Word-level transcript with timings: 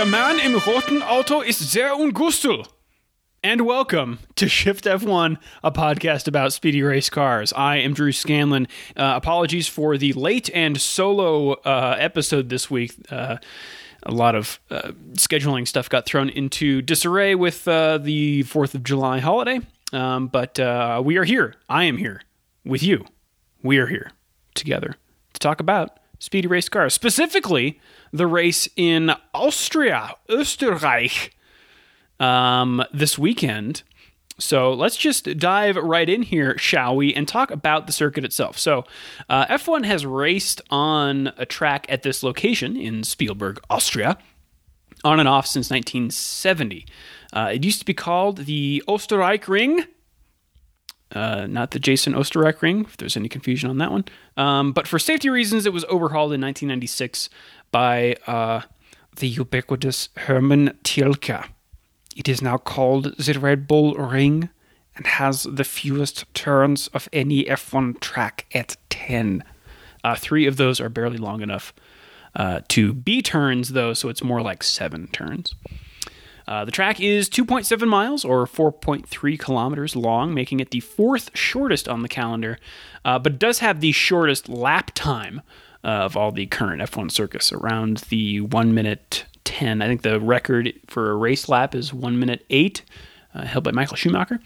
Der 0.00 0.06
Mann 0.06 0.38
im 0.38 0.54
roten 0.56 1.02
Auto 1.02 1.42
ist 1.42 1.58
sehr 1.72 1.94
ungustel. 1.94 2.62
And 3.44 3.66
welcome 3.66 4.18
to 4.36 4.48
Shift 4.48 4.86
F1, 4.86 5.36
a 5.62 5.70
podcast 5.70 6.26
about 6.26 6.54
speedy 6.54 6.82
race 6.82 7.10
cars. 7.10 7.52
I 7.52 7.76
am 7.76 7.92
Drew 7.92 8.10
Scanlon. 8.10 8.66
Uh, 8.96 9.12
apologies 9.16 9.68
for 9.68 9.98
the 9.98 10.14
late 10.14 10.48
and 10.54 10.80
solo 10.80 11.52
uh, 11.66 11.96
episode 11.98 12.48
this 12.48 12.70
week. 12.70 12.92
Uh, 13.10 13.36
a 14.02 14.10
lot 14.10 14.34
of 14.34 14.58
uh, 14.70 14.92
scheduling 15.12 15.68
stuff 15.68 15.90
got 15.90 16.06
thrown 16.06 16.30
into 16.30 16.80
disarray 16.80 17.34
with 17.34 17.68
uh, 17.68 17.98
the 17.98 18.44
4th 18.44 18.74
of 18.74 18.82
July 18.82 19.18
holiday. 19.18 19.60
Um, 19.92 20.28
but 20.28 20.58
uh, 20.58 21.02
we 21.04 21.18
are 21.18 21.24
here. 21.24 21.56
I 21.68 21.84
am 21.84 21.98
here 21.98 22.22
with 22.64 22.82
you. 22.82 23.04
We 23.62 23.76
are 23.76 23.86
here 23.86 24.12
together 24.54 24.96
to 25.34 25.38
talk 25.38 25.60
about 25.60 25.99
speedy 26.20 26.46
race 26.46 26.68
cars, 26.68 26.94
specifically 26.94 27.80
the 28.12 28.28
race 28.28 28.68
in 28.76 29.10
Austria, 29.34 30.14
Österreich 30.28 31.30
um, 32.20 32.84
this 32.92 33.18
weekend. 33.18 33.82
So 34.38 34.72
let's 34.72 34.96
just 34.96 35.38
dive 35.38 35.76
right 35.76 36.08
in 36.08 36.22
here, 36.22 36.56
shall 36.56 36.96
we, 36.96 37.12
and 37.12 37.26
talk 37.26 37.50
about 37.50 37.86
the 37.86 37.92
circuit 37.92 38.24
itself. 38.24 38.58
So, 38.58 38.84
uh, 39.28 39.46
F1 39.46 39.84
has 39.84 40.06
raced 40.06 40.62
on 40.70 41.32
a 41.36 41.44
track 41.44 41.84
at 41.88 42.02
this 42.02 42.22
location 42.22 42.76
in 42.76 43.04
Spielberg, 43.04 43.60
Austria, 43.68 44.16
on 45.04 45.20
and 45.20 45.28
off 45.28 45.46
since 45.46 45.70
1970. 45.70 46.86
Uh, 47.32 47.50
it 47.54 47.64
used 47.64 47.80
to 47.80 47.84
be 47.84 47.94
called 47.94 48.38
the 48.38 48.82
Österreich 48.88 49.46
Ring. 49.46 49.84
Uh, 51.12 51.46
not 51.48 51.72
the 51.72 51.80
Jason 51.80 52.12
Osterreich 52.12 52.62
ring, 52.62 52.82
if 52.84 52.96
there's 52.96 53.16
any 53.16 53.28
confusion 53.28 53.68
on 53.68 53.78
that 53.78 53.90
one. 53.90 54.04
Um, 54.36 54.72
but 54.72 54.86
for 54.86 54.98
safety 54.98 55.28
reasons, 55.28 55.66
it 55.66 55.72
was 55.72 55.84
overhauled 55.86 56.32
in 56.32 56.40
1996 56.40 57.28
by 57.72 58.14
uh, 58.26 58.62
the 59.16 59.28
ubiquitous 59.28 60.08
Hermann 60.16 60.78
Tilke. 60.84 61.48
It 62.16 62.28
is 62.28 62.42
now 62.42 62.58
called 62.58 63.16
the 63.16 63.38
Red 63.38 63.66
Bull 63.66 63.94
Ring 63.94 64.50
and 64.96 65.06
has 65.06 65.44
the 65.44 65.64
fewest 65.64 66.32
turns 66.34 66.88
of 66.88 67.08
any 67.12 67.44
F1 67.44 68.00
track 68.00 68.46
at 68.54 68.76
10. 68.90 69.42
Uh, 70.02 70.14
three 70.14 70.46
of 70.46 70.56
those 70.56 70.80
are 70.80 70.88
barely 70.88 71.18
long 71.18 71.40
enough 71.42 71.72
uh, 72.34 72.60
to 72.68 72.92
be 72.92 73.22
turns, 73.22 73.70
though, 73.70 73.92
so 73.94 74.08
it's 74.08 74.22
more 74.22 74.42
like 74.42 74.62
seven 74.62 75.08
turns. 75.08 75.54
Uh, 76.50 76.64
the 76.64 76.72
track 76.72 77.00
is 77.00 77.30
2.7 77.30 77.86
miles 77.86 78.24
or 78.24 78.44
4.3 78.44 79.38
kilometers 79.38 79.94
long, 79.94 80.34
making 80.34 80.58
it 80.58 80.72
the 80.72 80.80
fourth 80.80 81.30
shortest 81.32 81.88
on 81.88 82.02
the 82.02 82.08
calendar, 82.08 82.58
uh, 83.04 83.20
but 83.20 83.38
does 83.38 83.60
have 83.60 83.80
the 83.80 83.92
shortest 83.92 84.48
lap 84.48 84.90
time 84.92 85.42
of 85.84 86.16
all 86.16 86.32
the 86.32 86.46
current 86.46 86.82
F1 86.82 87.12
circuits, 87.12 87.52
around 87.52 87.98
the 88.08 88.40
1 88.40 88.74
minute 88.74 89.26
10. 89.44 89.80
I 89.80 89.86
think 89.86 90.02
the 90.02 90.18
record 90.18 90.72
for 90.88 91.12
a 91.12 91.14
race 91.14 91.48
lap 91.48 91.72
is 91.72 91.94
1 91.94 92.18
minute 92.18 92.44
8, 92.50 92.82
uh, 93.32 93.44
held 93.44 93.62
by 93.62 93.70
Michael 93.70 93.96
Schumacher. 93.96 94.40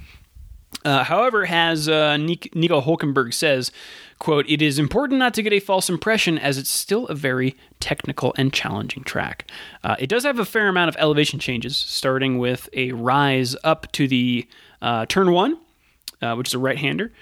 Uh, 0.84 1.05
however, 1.05 1.47
as 1.47 1.89
uh, 1.89 2.17
Nico 2.17 2.80
Hulkenberg 2.80 3.33
says, 3.33 3.72
quote, 4.19 4.48
it 4.48 4.61
is 4.61 4.78
important 4.78 5.19
not 5.19 5.34
to 5.34 5.42
get 5.42 5.53
a 5.53 5.61
false 5.61 5.89
impression 5.89 6.39
as 6.39 6.58
it's 6.58 6.70
still 6.70 7.06
a 7.06 7.14
very 7.14 7.56
technical 7.81 8.34
and 8.36 8.53
challenging 8.53 9.03
track. 9.03 9.50
Uh, 9.83 9.97
it 9.98 10.08
does 10.08 10.25
have 10.25 10.39
a 10.39 10.44
fair 10.44 10.69
amount 10.69 10.89
of 10.89 10.97
elevation 10.98 11.39
changes, 11.39 11.77
starting 11.77 12.39
with 12.39 12.69
a 12.75 12.92
rise 12.92 13.56
up 13.64 13.91
to 13.92 14.06
the 14.06 14.47
uh, 14.83 15.06
turn 15.06 15.33
one, 15.33 15.58
uh, 16.20 16.34
which 16.34 16.48
is 16.48 16.55
a 16.55 16.58
right 16.58 16.78
hander, 16.78 17.12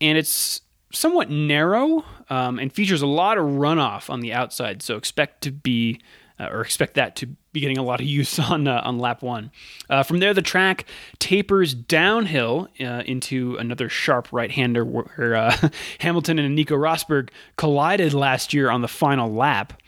and 0.00 0.16
it's 0.16 0.60
somewhat 0.92 1.30
narrow 1.30 2.04
um, 2.30 2.58
and 2.58 2.72
features 2.72 3.02
a 3.02 3.06
lot 3.06 3.36
of 3.36 3.44
runoff 3.44 4.08
on 4.08 4.20
the 4.20 4.32
outside, 4.32 4.82
so 4.82 4.96
expect 4.96 5.42
to 5.42 5.50
be 5.50 6.00
uh, 6.38 6.48
or 6.50 6.60
expect 6.60 6.94
that 6.94 7.16
to 7.16 7.26
be 7.52 7.60
getting 7.60 7.78
a 7.78 7.82
lot 7.82 8.00
of 8.00 8.06
use 8.06 8.38
on 8.50 8.66
uh, 8.66 8.80
on 8.84 8.98
lap 8.98 9.22
one. 9.22 9.50
Uh, 9.88 10.02
from 10.02 10.18
there, 10.18 10.34
the 10.34 10.42
track 10.42 10.84
tapers 11.18 11.74
downhill 11.74 12.68
uh, 12.80 13.02
into 13.06 13.56
another 13.56 13.88
sharp 13.88 14.28
right-hander 14.32 14.84
where 14.84 15.34
uh, 15.34 15.68
Hamilton 16.00 16.38
and 16.38 16.54
Nico 16.54 16.76
Rosberg 16.76 17.30
collided 17.56 18.14
last 18.14 18.52
year 18.52 18.70
on 18.70 18.82
the 18.82 18.88
final 18.88 19.32
lap. 19.32 19.80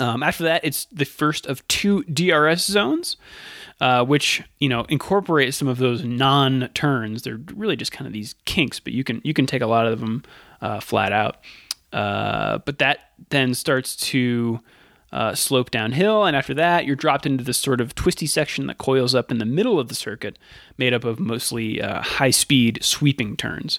Um, 0.00 0.22
after 0.22 0.44
that, 0.44 0.64
it's 0.64 0.84
the 0.92 1.04
first 1.04 1.46
of 1.46 1.66
two 1.66 2.04
DRS 2.04 2.64
zones, 2.64 3.16
uh, 3.80 4.04
which 4.04 4.42
you 4.60 4.68
know 4.68 4.84
incorporate 4.88 5.54
some 5.54 5.66
of 5.66 5.78
those 5.78 6.04
non-turns. 6.04 7.22
They're 7.22 7.40
really 7.52 7.74
just 7.74 7.90
kind 7.90 8.06
of 8.06 8.12
these 8.12 8.36
kinks, 8.44 8.78
but 8.78 8.92
you 8.92 9.02
can 9.02 9.20
you 9.24 9.34
can 9.34 9.46
take 9.46 9.62
a 9.62 9.66
lot 9.66 9.88
of 9.88 9.98
them 9.98 10.22
flat 10.80 11.12
out. 11.12 11.38
but 11.90 12.78
that 12.78 12.98
then 13.30 13.54
starts 13.54 13.96
to 13.96 14.60
uh, 15.12 15.34
slope 15.34 15.70
downhill, 15.70 16.24
and 16.24 16.36
after 16.36 16.52
that, 16.54 16.84
you're 16.84 16.96
dropped 16.96 17.26
into 17.26 17.42
this 17.42 17.58
sort 17.58 17.80
of 17.80 17.94
twisty 17.94 18.26
section 18.26 18.66
that 18.66 18.78
coils 18.78 19.14
up 19.14 19.30
in 19.30 19.38
the 19.38 19.44
middle 19.44 19.80
of 19.80 19.88
the 19.88 19.94
circuit, 19.94 20.38
made 20.76 20.92
up 20.92 21.04
of 21.04 21.18
mostly 21.18 21.80
uh, 21.80 22.02
high 22.02 22.30
speed 22.30 22.78
sweeping 22.82 23.36
turns. 23.36 23.78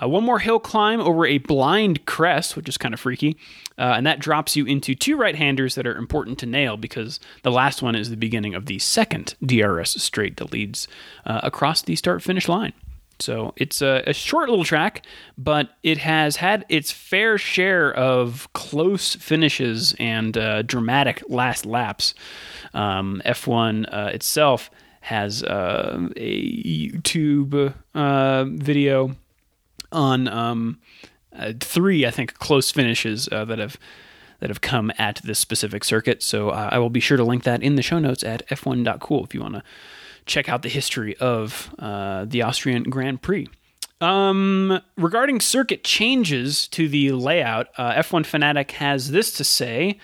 Uh, 0.00 0.08
one 0.08 0.24
more 0.24 0.38
hill 0.38 0.60
climb 0.60 1.00
over 1.00 1.26
a 1.26 1.38
blind 1.38 2.06
crest, 2.06 2.56
which 2.56 2.68
is 2.68 2.78
kind 2.78 2.94
of 2.94 3.00
freaky, 3.00 3.36
uh, 3.76 3.94
and 3.96 4.06
that 4.06 4.20
drops 4.20 4.56
you 4.56 4.64
into 4.66 4.94
two 4.94 5.16
right 5.16 5.34
handers 5.34 5.74
that 5.74 5.86
are 5.86 5.96
important 5.96 6.38
to 6.38 6.46
nail 6.46 6.76
because 6.76 7.18
the 7.42 7.50
last 7.50 7.82
one 7.82 7.96
is 7.96 8.10
the 8.10 8.16
beginning 8.16 8.54
of 8.54 8.66
the 8.66 8.78
second 8.78 9.34
DRS 9.44 10.02
straight 10.02 10.36
that 10.36 10.52
leads 10.52 10.86
uh, 11.26 11.40
across 11.42 11.82
the 11.82 11.96
start 11.96 12.22
finish 12.22 12.48
line. 12.48 12.72
So 13.20 13.52
it's 13.56 13.82
a, 13.82 14.04
a, 14.06 14.12
short 14.12 14.48
little 14.48 14.64
track, 14.64 15.04
but 15.36 15.70
it 15.82 15.98
has 15.98 16.36
had 16.36 16.64
its 16.68 16.92
fair 16.92 17.36
share 17.36 17.92
of 17.92 18.48
close 18.52 19.16
finishes 19.16 19.94
and 19.98 20.36
uh, 20.38 20.62
dramatic 20.62 21.22
last 21.28 21.66
laps. 21.66 22.14
Um, 22.74 23.20
F1 23.24 23.86
uh, 23.92 24.10
itself 24.12 24.70
has 25.00 25.42
uh, 25.42 26.08
a 26.16 26.52
YouTube 26.92 27.74
uh, 27.94 28.44
video 28.44 29.16
on 29.90 30.28
um, 30.28 30.78
uh, 31.34 31.54
three, 31.60 32.06
I 32.06 32.10
think, 32.10 32.34
close 32.34 32.70
finishes 32.70 33.28
uh, 33.32 33.44
that 33.46 33.58
have 33.58 33.78
that 34.40 34.50
have 34.50 34.60
come 34.60 34.92
at 34.98 35.20
this 35.24 35.36
specific 35.36 35.82
circuit. 35.82 36.22
So 36.22 36.50
I 36.50 36.78
will 36.78 36.90
be 36.90 37.00
sure 37.00 37.16
to 37.16 37.24
link 37.24 37.42
that 37.42 37.60
in 37.60 37.74
the 37.74 37.82
show 37.82 37.98
notes 37.98 38.22
at 38.22 38.46
f1.cool 38.50 39.24
if 39.24 39.34
you 39.34 39.40
want 39.40 39.54
to 39.54 39.64
check 40.28 40.48
out 40.48 40.62
the 40.62 40.68
history 40.68 41.16
of 41.16 41.74
uh, 41.78 42.24
the 42.26 42.42
Austrian 42.42 42.84
Grand 42.84 43.22
Prix. 43.22 43.48
Um, 44.00 44.80
regarding 44.96 45.40
circuit 45.40 45.82
changes 45.82 46.68
to 46.68 46.88
the 46.88 47.12
layout, 47.12 47.68
uh, 47.76 47.94
F1 47.94 48.24
Fanatic 48.24 48.72
has 48.72 49.10
this 49.10 49.32
to 49.32 49.44
say. 49.44 49.98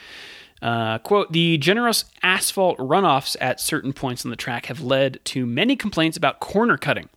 Uh, 0.64 0.98
quote, 0.98 1.30
the 1.30 1.58
generous 1.58 2.06
asphalt 2.22 2.78
runoffs 2.78 3.36
at 3.38 3.60
certain 3.60 3.92
points 3.92 4.24
on 4.24 4.30
the 4.30 4.36
track 4.36 4.66
have 4.66 4.80
led 4.80 5.22
to 5.24 5.44
many 5.44 5.76
complaints 5.76 6.16
about 6.16 6.40
corner 6.40 6.78
cutting. 6.78 7.10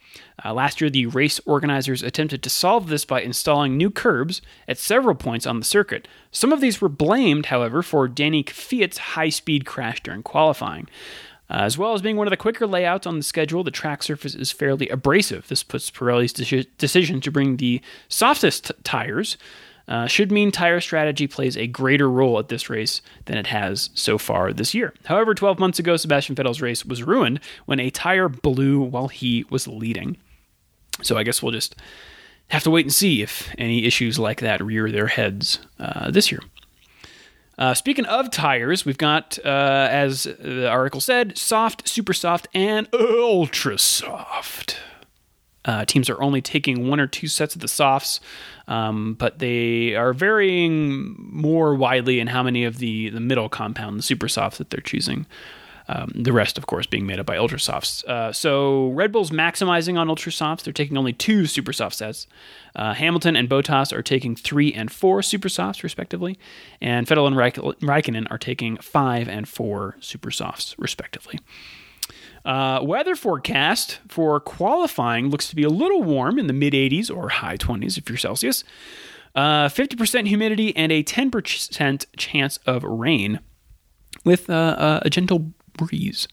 Uh, 0.44 0.54
last 0.54 0.82
year, 0.82 0.90
the 0.90 1.06
race 1.06 1.40
organizers 1.46 2.04
attempted 2.04 2.44
to 2.44 2.50
solve 2.50 2.90
this 2.90 3.06
by 3.06 3.22
installing 3.22 3.78
new 3.78 3.90
curbs 3.90 4.42
at 4.68 4.78
several 4.78 5.16
points 5.16 5.48
on 5.48 5.60
the 5.60 5.66
circuit. 5.66 6.08
Some 6.32 6.52
of 6.52 6.60
these 6.60 6.82
were 6.82 6.90
blamed, 6.90 7.48
however, 7.48 7.82
for 7.82 8.08
Danny 8.08 8.44
Kvyat's 8.44 8.98
high 8.98 9.30
speed 9.30 9.66
crash 9.66 10.04
during 10.04 10.24
qualifying. 10.24 10.90
Uh, 11.50 11.60
as 11.62 11.78
well 11.78 11.94
as 11.94 12.02
being 12.02 12.18
one 12.18 12.28
of 12.28 12.32
the 12.32 12.38
quicker 12.38 12.68
layouts 12.68 13.08
on 13.08 13.18
the 13.18 13.24
schedule, 13.24 13.64
the 13.64 13.72
track 13.72 14.04
surface 14.04 14.36
is 14.36 14.52
fairly 14.52 14.90
abrasive. 14.90 15.48
This 15.48 15.64
puts 15.64 15.90
Pirelli's 15.90 16.34
de- 16.34 16.64
decision 16.78 17.22
to 17.22 17.32
bring 17.32 17.58
the 17.58 17.82
softest 18.10 18.66
t- 18.66 18.74
tires. 18.84 19.38
Uh, 19.88 20.06
should 20.06 20.32
mean 20.32 20.52
tire 20.52 20.82
strategy 20.82 21.28
plays 21.28 21.56
a 21.56 21.66
greater 21.66 22.10
role 22.10 22.38
at 22.40 22.50
this 22.50 22.70
race 22.70 23.02
than 23.26 23.38
it 23.38 23.48
has 23.48 23.90
so 23.94 24.18
far 24.18 24.52
this 24.52 24.74
year. 24.74 24.94
However, 25.06 25.34
12 25.34 25.60
months 25.60 25.80
ago, 25.80 25.96
Sebastian 25.96 26.36
Vettel's 26.36 26.62
race 26.62 26.86
was 26.86 27.04
ruined 27.04 27.40
when 27.66 27.80
a 27.80 27.90
tire 27.90 28.28
blew 28.28 28.82
while 28.82 29.08
he 29.08 29.46
was 29.50 29.66
leading. 29.66 30.18
So 31.04 31.16
I 31.16 31.24
guess 31.24 31.42
we'll 31.42 31.54
just 31.54 31.78
have 32.50 32.64
to 32.64 32.70
wait 32.70 32.86
and 32.86 32.94
see 32.94 33.22
if 33.22 33.54
any 33.58 33.86
issues 33.86 34.20
like 34.20 34.42
that 34.42 34.62
rear 34.62 34.92
their 34.92 35.08
heads 35.08 35.60
uh, 35.80 36.12
this 36.12 36.32
year. 36.34 36.42
Uh, 37.58 37.74
speaking 37.74 38.06
of 38.06 38.30
tires, 38.30 38.86
we've 38.86 39.00
got, 39.00 39.40
uh, 39.44 39.88
as 39.90 40.24
the 40.24 40.70
article 40.70 41.02
said, 41.02 41.38
soft, 41.38 41.88
super 41.88 42.14
soft, 42.14 42.48
and 42.54 42.88
ultra 42.94 43.78
soft. 43.80 44.78
Uh, 45.66 45.84
teams 45.84 46.10
are 46.10 46.22
only 46.22 46.42
taking 46.42 46.88
one 46.88 47.00
or 47.00 47.08
two 47.08 47.28
sets 47.28 47.56
of 47.56 47.62
the 47.62 47.68
softs, 47.68 48.22
um, 48.68 49.16
but 49.16 49.40
they 49.40 49.96
are 49.96 50.14
varying 50.14 51.16
more 51.18 51.76
widely 51.76 52.20
in 52.20 52.28
how 52.28 52.42
many 52.42 52.64
of 52.64 52.78
the, 52.78 53.10
the 53.10 53.20
middle 53.20 53.50
compound, 53.50 53.98
the 53.98 54.04
super 54.04 54.30
softs, 54.30 54.60
that 54.60 54.70
they're 54.70 54.80
choosing. 54.80 55.26
Um, 55.90 56.12
the 56.14 56.34
rest, 56.34 56.58
of 56.58 56.68
course, 56.68 56.86
being 56.86 57.06
made 57.06 57.20
up 57.20 57.26
by 57.26 57.38
ultra 57.38 57.60
softs. 57.60 58.04
Uh, 58.04 58.34
so 58.34 58.90
Red 58.90 59.12
Bull's 59.12 59.32
maximizing 59.32 59.98
on 59.98 60.10
ultra 60.10 60.32
softs. 60.32 60.64
They're 60.64 60.74
taking 60.74 60.98
only 60.98 61.14
two 61.14 61.46
super 61.46 61.72
soft 61.72 61.96
sets. 61.96 62.28
Uh, 62.76 62.94
Hamilton 62.94 63.36
and 63.38 63.50
Bottas 63.50 63.94
are 63.94 64.04
taking 64.04 64.36
three 64.36 64.74
and 64.74 64.92
four 64.92 65.22
super 65.22 65.48
softs, 65.48 65.84
respectively. 65.84 66.38
And 66.82 67.08
Vettel 67.08 67.26
and 67.26 67.36
Raik- 67.38 67.80
Raikkonen 67.80 68.28
are 68.30 68.38
taking 68.38 68.78
five 68.78 69.30
and 69.30 69.48
four 69.48 69.96
super 70.02 70.30
softs, 70.30 70.76
respectively. 70.78 71.40
Uh, 72.44 72.80
weather 72.82 73.16
forecast 73.16 74.00
for 74.08 74.40
qualifying 74.40 75.30
looks 75.30 75.50
to 75.50 75.56
be 75.56 75.64
a 75.64 75.70
little 75.70 76.04
warm 76.04 76.38
in 76.40 76.48
the 76.48 76.54
mid 76.54 76.74
80s 76.74 77.14
or 77.14 77.30
high 77.30 77.58
20s 77.58 77.98
if 77.98 78.10
you're 78.10 78.18
Celsius. 78.18 78.64
Uh, 79.36 79.68
50% 79.68 80.28
humidity 80.28 80.76
and 80.76 80.92
a 80.92 81.04
10% 81.04 82.06
chance 82.18 82.58
of 82.66 82.84
rain 82.84 83.40
with 84.26 84.50
uh, 84.50 85.00
a 85.04 85.10
gentle 85.10 85.54
breeze. 85.78 86.28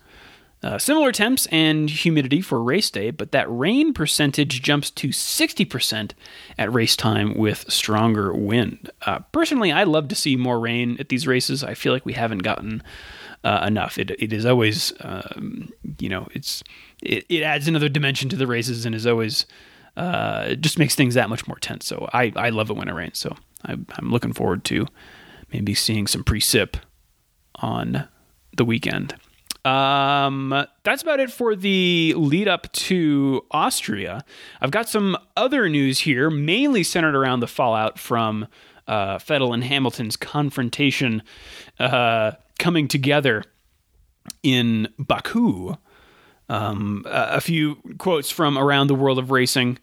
Uh, 0.63 0.79
similar 0.79 1.13
temps 1.13 1.47
and 1.53 1.91
humidity 1.91 2.41
for 2.41 2.63
race 2.63 2.89
day, 2.91 3.11
but 3.11 3.33
that 3.33 3.47
rain 3.51 3.93
percentage 3.93 4.63
jumps 4.63 4.91
to 4.91 5.09
60% 5.09 6.13
at 6.57 6.73
race 6.73 6.97
time 6.97 7.35
with 7.37 7.71
stronger 7.71 8.33
wind. 8.33 8.91
Uh, 9.05 9.19
personally, 9.31 9.71
I 9.71 9.85
love 9.85 10.09
to 10.09 10.15
see 10.15 10.37
more 10.37 10.59
rain 10.59 10.97
at 10.99 11.11
these 11.11 11.27
races. 11.27 11.63
I 11.63 11.75
feel 11.75 11.93
like 11.93 12.07
we 12.07 12.15
haven't 12.15 12.39
gotten 12.39 12.83
uh, 13.45 13.63
enough. 13.67 13.99
It, 13.99 14.13
it 14.13 14.33
is 14.33 14.47
always, 14.47 14.95
um, 15.01 15.69
you 15.99 16.09
know, 16.09 16.29
it's 16.33 16.63
it, 17.03 17.27
it 17.29 17.43
adds 17.43 17.69
another 17.69 17.91
dimension 17.91 18.31
to 18.31 18.37
the 18.37 18.47
races 18.47 18.87
and 18.87 18.95
is 18.95 19.07
always 19.07 19.45
uh, 19.99 20.55
just 20.55 20.79
makes 20.79 20.95
things 20.95 21.15
that 21.15 21.29
much 21.29 21.47
more 21.47 21.59
tense. 21.59 21.85
So 21.85 22.09
I, 22.13 22.33
I 22.37 22.49
love 22.49 22.71
it 22.71 22.77
when 22.77 22.89
it 22.89 22.95
rains. 22.95 23.19
So 23.19 23.37
I, 23.65 23.73
I'm 23.73 24.11
looking 24.11 24.33
forward 24.33 24.65
to 24.65 24.87
maybe 25.53 25.75
seeing 25.75 26.07
some 26.07 26.25
precip 26.25 26.77
on 27.57 28.09
the 28.57 28.65
weekend. 28.65 29.15
Um, 29.65 30.67
that's 30.83 31.03
about 31.03 31.21
it 31.21 31.31
for 31.31 31.57
the 31.57 32.15
lead 32.17 32.49
up 32.49 32.71
to 32.73 33.45
Austria. 33.51 34.25
I've 34.61 34.71
got 34.71 34.89
some 34.89 35.17
other 35.37 35.69
news 35.69 36.01
here, 36.01 36.29
mainly 36.29 36.83
centered 36.83 37.15
around 37.15 37.41
the 37.41 37.47
fallout 37.47 37.99
from 37.99 38.47
uh, 38.87 39.19
Vettel 39.19 39.55
and 39.55 39.65
Hamilton's 39.65 40.17
confrontation 40.17 41.23
uh, 41.79 42.33
coming 42.59 42.89
together 42.89 43.43
in 44.43 44.89
Baku. 44.99 45.77
Um, 46.49 47.05
a 47.07 47.41
few 47.41 47.77
quotes 47.99 48.31
from 48.31 48.59
around 48.59 48.89
the 48.89 48.95
world 48.95 49.19
of 49.19 49.31
racing. 49.31 49.79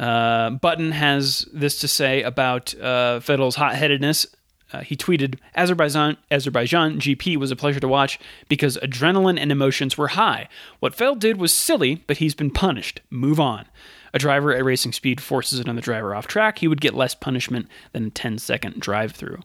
Uh, 0.00 0.50
Button 0.50 0.92
has 0.92 1.46
this 1.52 1.80
to 1.80 1.88
say 1.88 2.22
about 2.22 2.74
uh, 2.74 3.20
Vettel's 3.20 3.56
hot 3.56 3.74
headedness 3.74 4.26
uh, 4.72 4.80
he 4.80 4.96
tweeted, 4.96 5.38
Azerbaijan, 5.54 6.16
Azerbaijan 6.30 6.98
GP 6.98 7.36
was 7.36 7.50
a 7.50 7.56
pleasure 7.56 7.80
to 7.80 7.88
watch 7.88 8.18
because 8.48 8.76
adrenaline 8.78 9.38
and 9.38 9.52
emotions 9.52 9.96
were 9.96 10.08
high. 10.08 10.48
What 10.80 10.96
Vettel 10.96 11.18
did 11.18 11.38
was 11.38 11.52
silly, 11.52 12.02
but 12.06 12.16
he's 12.18 12.34
been 12.34 12.50
punished. 12.50 13.00
Move 13.10 13.38
on. 13.38 13.66
A 14.12 14.18
driver 14.18 14.54
at 14.54 14.64
racing 14.64 14.92
speed 14.92 15.20
forces 15.20 15.60
another 15.60 15.80
driver 15.80 16.14
off 16.14 16.26
track. 16.26 16.58
He 16.58 16.68
would 16.68 16.80
get 16.80 16.94
less 16.94 17.14
punishment 17.14 17.68
than 17.92 18.06
a 18.06 18.10
10 18.10 18.38
second 18.38 18.80
drive 18.80 19.12
through. 19.12 19.40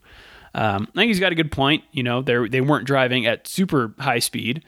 Um, 0.54 0.88
I 0.90 1.00
think 1.00 1.10
he's 1.10 1.20
got 1.20 1.32
a 1.32 1.36
good 1.36 1.52
point. 1.52 1.84
You 1.92 2.04
know, 2.04 2.22
they 2.22 2.48
they 2.48 2.62
weren't 2.62 2.86
driving 2.86 3.26
at 3.26 3.48
super 3.48 3.94
high 4.00 4.20
speed, 4.20 4.64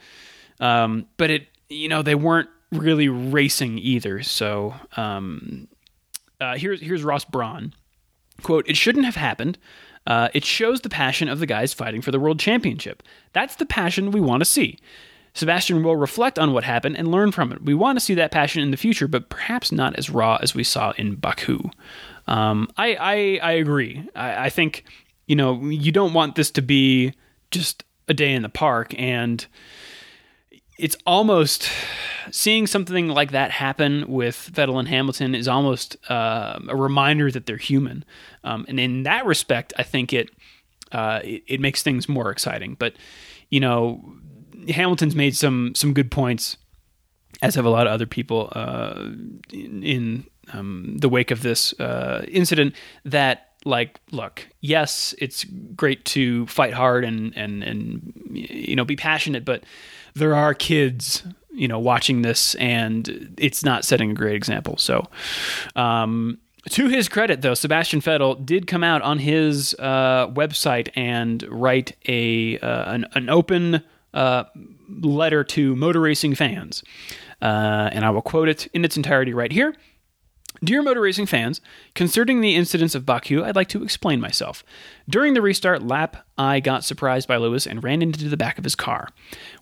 um, 0.60 1.06
but 1.16 1.30
it 1.30 1.48
you 1.68 1.88
know 1.88 2.02
they 2.02 2.14
weren't 2.14 2.48
really 2.72 3.08
racing 3.08 3.78
either. 3.78 4.22
So 4.22 4.74
um, 4.96 5.68
uh, 6.40 6.56
here's 6.56 6.80
here's 6.80 7.02
Ross 7.02 7.24
Brawn 7.24 7.74
quote: 8.42 8.68
"It 8.68 8.76
shouldn't 8.76 9.04
have 9.04 9.16
happened. 9.16 9.58
Uh, 10.06 10.28
it 10.34 10.44
shows 10.44 10.82
the 10.82 10.88
passion 10.88 11.28
of 11.28 11.38
the 11.38 11.46
guys 11.46 11.72
fighting 11.72 12.02
for 12.02 12.10
the 12.10 12.20
world 12.20 12.38
championship. 12.38 13.02
That's 13.32 13.56
the 13.56 13.66
passion 13.66 14.10
we 14.10 14.20
want 14.20 14.40
to 14.40 14.44
see. 14.44 14.78
Sebastian 15.34 15.82
will 15.82 15.96
reflect 15.96 16.38
on 16.38 16.52
what 16.52 16.62
happened 16.62 16.96
and 16.96 17.10
learn 17.10 17.32
from 17.32 17.50
it. 17.52 17.62
We 17.62 17.74
want 17.74 17.98
to 17.98 18.04
see 18.04 18.14
that 18.14 18.30
passion 18.30 18.62
in 18.62 18.70
the 18.70 18.76
future, 18.76 19.08
but 19.08 19.28
perhaps 19.28 19.72
not 19.72 19.96
as 19.96 20.08
raw 20.08 20.38
as 20.40 20.54
we 20.54 20.62
saw 20.62 20.92
in 20.96 21.16
Baku. 21.16 21.70
Um, 22.28 22.68
I, 22.76 22.94
I, 22.94 23.40
I 23.42 23.52
agree. 23.52 24.08
I, 24.14 24.46
I 24.46 24.50
think 24.50 24.84
you 25.26 25.34
know 25.36 25.64
you 25.64 25.90
don't 25.90 26.14
want 26.14 26.36
this 26.36 26.50
to 26.52 26.62
be 26.62 27.14
just 27.50 27.84
a 28.08 28.14
day 28.14 28.32
in 28.32 28.42
the 28.42 28.48
park, 28.48 28.94
and 28.98 29.44
it's 30.78 30.96
almost 31.06 31.68
seeing 32.30 32.66
something 32.66 33.08
like 33.08 33.30
that 33.30 33.50
happen 33.50 34.04
with 34.08 34.50
Vettel 34.52 34.78
and 34.78 34.88
Hamilton 34.88 35.34
is 35.34 35.46
almost 35.46 35.96
uh, 36.10 36.58
a 36.68 36.76
reminder 36.76 37.30
that 37.30 37.46
they're 37.46 37.56
human. 37.56 38.04
Um, 38.42 38.64
and 38.68 38.80
in 38.80 39.04
that 39.04 39.24
respect, 39.26 39.72
I 39.78 39.82
think 39.82 40.12
it, 40.12 40.30
uh, 40.92 41.20
it, 41.22 41.42
it 41.46 41.60
makes 41.60 41.82
things 41.82 42.08
more 42.08 42.30
exciting. 42.30 42.76
But 42.78 42.94
you 43.50 43.60
know, 43.60 44.16
Hamilton's 44.68 45.14
made 45.14 45.36
some 45.36 45.74
some 45.74 45.92
good 45.92 46.10
points, 46.10 46.56
as 47.42 47.54
have 47.54 47.64
a 47.64 47.70
lot 47.70 47.86
of 47.86 47.92
other 47.92 48.06
people 48.06 48.48
uh, 48.52 49.10
in, 49.52 49.82
in 49.82 50.26
um, 50.52 50.96
the 50.98 51.08
wake 51.08 51.30
of 51.30 51.42
this 51.42 51.78
uh, 51.78 52.24
incident. 52.28 52.74
That 53.04 53.50
like, 53.64 54.00
look, 54.10 54.48
yes, 54.60 55.14
it's 55.18 55.44
great 55.44 56.04
to 56.06 56.46
fight 56.46 56.72
hard 56.72 57.04
and 57.04 57.36
and 57.36 57.62
and 57.62 58.12
you 58.32 58.76
know 58.76 58.84
be 58.84 58.96
passionate, 58.96 59.44
but 59.44 59.64
there 60.14 60.34
are 60.34 60.54
kids 60.54 61.22
you 61.52 61.68
know 61.68 61.78
watching 61.78 62.22
this 62.22 62.54
and 62.56 63.34
it's 63.38 63.64
not 63.64 63.84
setting 63.84 64.10
a 64.10 64.14
great 64.14 64.34
example 64.34 64.76
so 64.76 65.06
um, 65.76 66.38
to 66.70 66.88
his 66.88 67.08
credit, 67.08 67.42
though, 67.42 67.54
Sebastian 67.54 68.00
Vettel 68.00 68.44
did 68.44 68.66
come 68.66 68.82
out 68.82 69.02
on 69.02 69.18
his 69.18 69.74
uh, 69.78 70.28
website 70.28 70.88
and 70.96 71.42
write 71.50 71.96
a 72.08 72.58
uh, 72.58 72.92
an, 72.92 73.06
an, 73.14 73.28
open 73.28 73.82
uh, 74.14 74.44
letter 74.88 75.44
to 75.44 75.76
motor 75.76 76.00
racing 76.00 76.34
fans, 76.34 76.82
uh, 77.42 77.90
and 77.92 78.04
I 78.04 78.10
will 78.10 78.22
quote 78.22 78.48
it 78.48 78.66
in 78.68 78.84
its 78.84 78.96
entirety 78.96 79.34
right 79.34 79.52
here. 79.52 79.74
Dear 80.62 80.82
motor 80.82 81.00
racing 81.00 81.26
fans, 81.26 81.60
concerning 81.94 82.40
the 82.40 82.54
incidents 82.54 82.94
of 82.94 83.04
Baku, 83.04 83.42
I'd 83.42 83.56
like 83.56 83.68
to 83.70 83.82
explain 83.82 84.20
myself. 84.20 84.62
During 85.08 85.34
the 85.34 85.42
restart 85.42 85.82
lap, 85.82 86.24
I 86.38 86.60
got 86.60 86.84
surprised 86.84 87.26
by 87.26 87.38
Lewis 87.38 87.66
and 87.66 87.82
ran 87.82 88.02
into 88.02 88.28
the 88.28 88.36
back 88.36 88.56
of 88.56 88.64
his 88.64 88.76
car. 88.76 89.08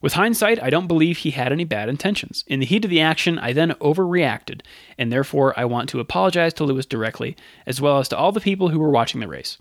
With 0.03 0.13
hindsight, 0.13 0.63
I 0.63 0.69
don't 0.69 0.87
believe 0.87 1.19
he 1.19 1.31
had 1.31 1.51
any 1.51 1.65
bad 1.65 1.89
intentions. 1.89 2.45
In 2.47 2.61
the 2.61 2.67
heat 2.67 2.85
of 2.85 2.91
the 2.91 3.01
action, 3.01 3.39
I 3.39 3.55
then 3.55 3.71
overreacted, 3.81 4.61
and 4.99 5.11
therefore 5.11 5.59
I 5.59 5.65
want 5.65 5.89
to 5.91 6.01
apologize 6.01 6.53
to 6.55 6.65
Lewis 6.65 6.85
directly, 6.85 7.37
as 7.67 7.81
well 7.81 7.99
as 7.99 8.09
to 8.09 8.17
all 8.17 8.31
the 8.31 8.41
people 8.41 8.69
who 8.69 8.79
were 8.79 8.91
watching 8.91 9.21
the 9.21 9.29
race. 9.29 9.57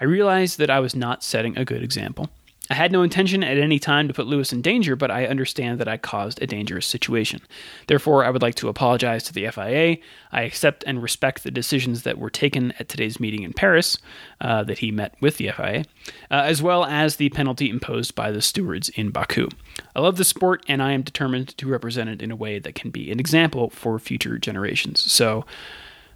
I 0.00 0.04
realized 0.04 0.58
that 0.58 0.68
I 0.68 0.80
was 0.80 0.96
not 0.96 1.22
setting 1.22 1.56
a 1.56 1.64
good 1.64 1.82
example. 1.82 2.28
I 2.70 2.74
had 2.74 2.90
no 2.90 3.02
intention 3.02 3.44
at 3.44 3.58
any 3.58 3.78
time 3.78 4.08
to 4.08 4.14
put 4.14 4.26
Lewis 4.26 4.52
in 4.52 4.60
danger, 4.60 4.96
but 4.96 5.10
I 5.10 5.26
understand 5.26 5.78
that 5.78 5.88
I 5.88 5.96
caused 5.96 6.42
a 6.42 6.46
dangerous 6.46 6.86
situation. 6.86 7.40
Therefore, 7.86 8.24
I 8.24 8.30
would 8.30 8.42
like 8.42 8.56
to 8.56 8.68
apologize 8.68 9.22
to 9.24 9.32
the 9.32 9.48
FIA. 9.50 9.98
I 10.32 10.42
accept 10.42 10.82
and 10.86 11.02
respect 11.02 11.44
the 11.44 11.50
decisions 11.50 12.02
that 12.02 12.18
were 12.18 12.30
taken 12.30 12.72
at 12.78 12.88
today's 12.88 13.20
meeting 13.20 13.42
in 13.42 13.52
Paris, 13.52 13.98
uh, 14.40 14.64
that 14.64 14.78
he 14.78 14.90
met 14.90 15.14
with 15.20 15.36
the 15.36 15.50
FIA, 15.50 15.84
uh, 16.30 16.42
as 16.44 16.62
well 16.62 16.84
as 16.84 17.16
the 17.16 17.28
penalty 17.30 17.70
imposed 17.70 18.14
by 18.14 18.30
the 18.30 18.42
stewards 18.42 18.88
in 18.90 19.10
Baku. 19.10 19.48
I 19.94 20.00
love 20.00 20.16
the 20.16 20.24
sport, 20.24 20.64
and 20.68 20.82
I 20.82 20.92
am 20.92 21.02
determined 21.02 21.56
to 21.58 21.68
represent 21.68 22.10
it 22.10 22.22
in 22.22 22.30
a 22.30 22.36
way 22.36 22.58
that 22.58 22.74
can 22.74 22.90
be 22.90 23.10
an 23.12 23.20
example 23.20 23.70
for 23.70 23.98
future 23.98 24.38
generations. 24.38 25.00
So, 25.00 25.44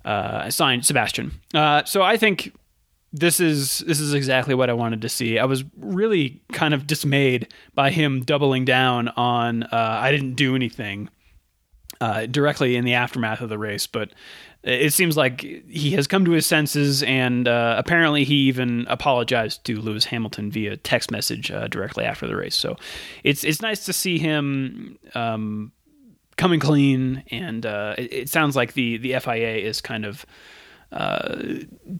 uh, 0.04 0.50
signed 0.50 0.86
Sebastian. 0.86 1.32
Uh, 1.54 1.84
so 1.84 2.02
I 2.02 2.16
think 2.16 2.54
this 3.12 3.40
is 3.40 3.78
this 3.80 4.00
is 4.00 4.14
exactly 4.14 4.54
what 4.54 4.70
I 4.70 4.72
wanted 4.72 5.02
to 5.02 5.08
see. 5.08 5.38
I 5.38 5.44
was 5.44 5.64
really 5.76 6.42
kind 6.52 6.74
of 6.74 6.86
dismayed 6.86 7.52
by 7.74 7.90
him 7.90 8.22
doubling 8.22 8.64
down 8.64 9.08
on 9.08 9.64
uh, 9.64 9.98
I 10.00 10.12
didn't 10.12 10.34
do 10.34 10.54
anything 10.54 11.08
uh, 12.00 12.26
directly 12.26 12.76
in 12.76 12.84
the 12.84 12.94
aftermath 12.94 13.40
of 13.40 13.48
the 13.48 13.58
race, 13.58 13.86
but 13.86 14.12
it 14.62 14.92
seems 14.92 15.16
like 15.16 15.40
he 15.40 15.92
has 15.92 16.06
come 16.06 16.24
to 16.26 16.30
his 16.32 16.46
senses, 16.46 17.02
and 17.02 17.48
uh, 17.48 17.74
apparently 17.78 18.24
he 18.24 18.34
even 18.48 18.86
apologized 18.88 19.64
to 19.64 19.80
Lewis 19.80 20.04
Hamilton 20.04 20.50
via 20.50 20.76
text 20.76 21.10
message 21.10 21.50
uh, 21.50 21.66
directly 21.66 22.04
after 22.04 22.26
the 22.26 22.36
race. 22.36 22.54
So 22.54 22.76
it's 23.24 23.42
it's 23.42 23.62
nice 23.62 23.84
to 23.86 23.92
see 23.92 24.18
him. 24.18 24.98
Um, 25.14 25.72
coming 26.36 26.60
clean, 26.60 27.22
and 27.30 27.66
uh, 27.66 27.94
it, 27.98 28.12
it 28.12 28.28
sounds 28.30 28.56
like 28.56 28.72
the 28.72 28.96
the 28.96 29.18
FIA 29.20 29.56
is 29.56 29.80
kind 29.80 30.06
of 30.06 30.24
uh, 30.92 31.36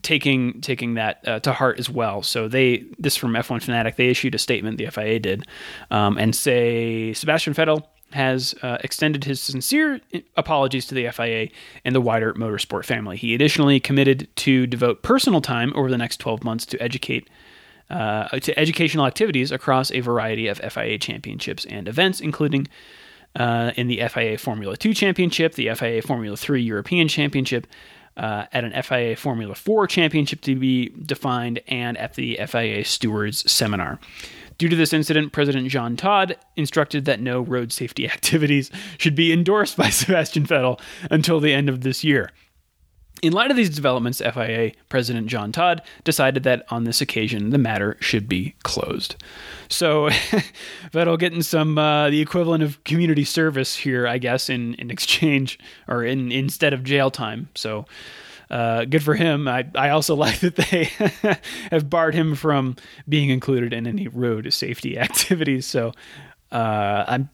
taking 0.02 0.60
taking 0.60 0.94
that 0.94 1.26
uh, 1.26 1.40
to 1.40 1.52
heart 1.52 1.78
as 1.78 1.88
well. 1.88 2.22
So 2.22 2.48
they 2.48 2.84
this 2.98 3.16
from 3.16 3.32
F1 3.32 3.62
Fanatic 3.62 3.96
they 3.96 4.08
issued 4.08 4.34
a 4.34 4.38
statement 4.38 4.78
the 4.78 4.86
FIA 4.86 5.20
did 5.20 5.46
um, 5.90 6.18
and 6.18 6.34
say 6.34 7.12
Sebastian 7.12 7.54
Vettel 7.54 7.84
has 8.12 8.54
uh, 8.62 8.78
extended 8.82 9.24
his 9.24 9.40
sincere 9.40 10.00
apologies 10.36 10.86
to 10.86 10.94
the 10.94 11.08
FIA 11.10 11.48
and 11.84 11.94
the 11.94 12.00
wider 12.00 12.34
motorsport 12.34 12.84
family. 12.84 13.16
He 13.16 13.34
additionally 13.34 13.78
committed 13.78 14.28
to 14.36 14.66
devote 14.66 15.02
personal 15.02 15.40
time 15.40 15.72
over 15.76 15.90
the 15.90 15.98
next 15.98 16.18
12 16.18 16.42
months 16.42 16.66
to 16.66 16.82
educate 16.82 17.28
uh, 17.88 18.28
to 18.28 18.56
educational 18.58 19.06
activities 19.06 19.50
across 19.50 19.90
a 19.90 20.00
variety 20.00 20.46
of 20.46 20.58
FIA 20.58 20.98
championships 20.98 21.64
and 21.66 21.88
events, 21.88 22.20
including 22.20 22.68
uh, 23.36 23.72
in 23.76 23.88
the 23.88 24.00
FIA 24.08 24.38
Formula 24.38 24.76
2 24.76 24.94
Championship, 24.94 25.54
the 25.54 25.72
FIA 25.74 26.02
Formula 26.02 26.36
3 26.36 26.62
European 26.62 27.08
Championship, 27.08 27.66
uh, 28.16 28.46
at 28.52 28.64
an 28.64 28.82
FIA 28.82 29.16
Formula 29.16 29.54
4 29.54 29.86
championship 29.86 30.40
to 30.42 30.54
be 30.54 30.88
defined, 30.88 31.60
and 31.68 31.96
at 31.96 32.14
the 32.14 32.38
FIA 32.46 32.84
Stewards 32.84 33.50
Seminar. 33.50 33.98
Due 34.58 34.68
to 34.68 34.76
this 34.76 34.92
incident, 34.92 35.32
President 35.32 35.68
Jean 35.68 35.96
Todt 35.96 36.32
instructed 36.54 37.06
that 37.06 37.20
no 37.20 37.40
road 37.40 37.72
safety 37.72 38.06
activities 38.10 38.70
should 38.98 39.14
be 39.14 39.32
endorsed 39.32 39.76
by 39.76 39.88
Sebastian 39.90 40.44
Vettel 40.46 40.80
until 41.10 41.40
the 41.40 41.54
end 41.54 41.68
of 41.68 41.80
this 41.80 42.04
year. 42.04 42.30
In 43.22 43.34
light 43.34 43.50
of 43.50 43.56
these 43.56 43.74
developments, 43.74 44.20
FIA 44.20 44.72
President 44.88 45.26
John 45.26 45.52
Todt 45.52 45.84
decided 46.04 46.42
that 46.44 46.64
on 46.70 46.84
this 46.84 47.02
occasion 47.02 47.50
the 47.50 47.58
matter 47.58 47.96
should 48.00 48.28
be 48.28 48.54
closed. 48.62 49.16
So 49.68 50.08
Vettel 50.92 51.18
getting 51.18 51.42
some 51.42 51.76
uh, 51.76 52.08
the 52.08 52.20
equivalent 52.20 52.62
of 52.62 52.82
community 52.84 53.24
service 53.24 53.76
here, 53.76 54.06
I 54.06 54.18
guess, 54.18 54.48
in, 54.48 54.74
in 54.74 54.90
exchange 54.90 55.58
or 55.86 56.02
in 56.02 56.32
instead 56.32 56.72
of 56.72 56.82
jail 56.82 57.10
time. 57.10 57.50
So 57.54 57.84
uh, 58.50 58.84
good 58.86 59.02
for 59.02 59.14
him. 59.14 59.46
I, 59.46 59.66
I 59.74 59.90
also 59.90 60.14
like 60.16 60.40
that 60.40 60.56
they 60.56 60.84
have 61.70 61.90
barred 61.90 62.14
him 62.14 62.34
from 62.34 62.76
being 63.08 63.28
included 63.28 63.72
in 63.72 63.86
any 63.86 64.08
road 64.08 64.52
safety 64.52 64.98
activities. 64.98 65.66
So 65.66 65.92
uh, 66.50 67.04
I'm, 67.06 67.28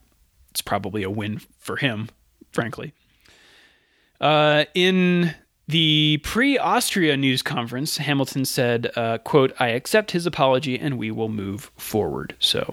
it's 0.51 0.63
probably 0.63 1.05
a 1.05 1.11
win 1.11 1.41
for 1.59 1.77
him, 1.77 2.09
frankly. 2.51 2.93
Uh, 4.21 4.65
in 4.75 5.35
the 5.69 6.21
pre-Austria 6.23 7.17
news 7.17 7.43
conference, 7.43 7.97
Hamilton 7.97 8.45
said, 8.45 8.91
uh, 8.95 9.19
"quote 9.19 9.53
I 9.59 9.69
accept 9.69 10.13
his 10.13 10.25
apology 10.25 10.79
and 10.79 10.97
we 10.97 11.11
will 11.11 11.29
move 11.29 11.73
forward." 11.77 12.37
So 12.39 12.73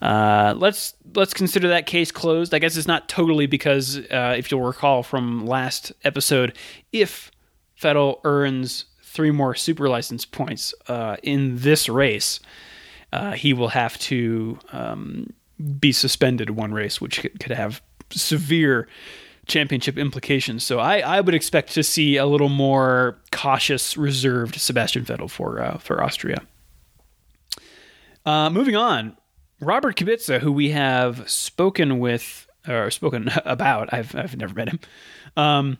uh, 0.00 0.54
let's 0.56 0.94
let's 1.14 1.34
consider 1.34 1.68
that 1.68 1.84
case 1.84 2.10
closed. 2.10 2.54
I 2.54 2.58
guess 2.58 2.76
it's 2.76 2.88
not 2.88 3.08
totally 3.08 3.46
because 3.46 3.98
uh, 4.10 4.34
if 4.38 4.50
you'll 4.50 4.62
recall 4.62 5.02
from 5.02 5.46
last 5.46 5.92
episode, 6.02 6.56
if 6.92 7.30
Vettel 7.78 8.20
earns 8.24 8.86
three 9.02 9.30
more 9.30 9.54
super 9.54 9.88
license 9.88 10.24
points 10.24 10.72
uh, 10.88 11.16
in 11.22 11.58
this 11.58 11.88
race, 11.90 12.40
uh, 13.12 13.32
he 13.32 13.52
will 13.52 13.68
have 13.68 13.98
to 13.98 14.58
um, 14.72 15.32
be 15.78 15.92
suspended 15.92 16.50
one 16.50 16.72
race, 16.72 17.02
which 17.02 17.20
could 17.20 17.52
have 17.52 17.82
severe 18.10 18.88
championship 19.50 19.98
implications. 19.98 20.64
So 20.64 20.78
I, 20.78 21.00
I 21.00 21.20
would 21.20 21.34
expect 21.34 21.72
to 21.74 21.82
see 21.82 22.16
a 22.16 22.26
little 22.26 22.48
more 22.48 23.18
cautious, 23.32 23.96
reserved 23.96 24.54
Sebastian 24.58 25.04
Vettel 25.04 25.30
for 25.30 25.60
uh, 25.60 25.78
for 25.78 26.02
Austria. 26.02 26.42
Uh, 28.24 28.50
moving 28.50 28.76
on, 28.76 29.16
Robert 29.60 29.96
Kubica, 29.96 30.40
who 30.40 30.52
we 30.52 30.70
have 30.70 31.28
spoken 31.28 31.98
with 31.98 32.46
or 32.68 32.90
spoken 32.90 33.30
about, 33.44 33.92
I've 33.92 34.14
I've 34.14 34.36
never 34.36 34.54
met 34.54 34.68
him, 34.68 34.80
um, 35.36 35.78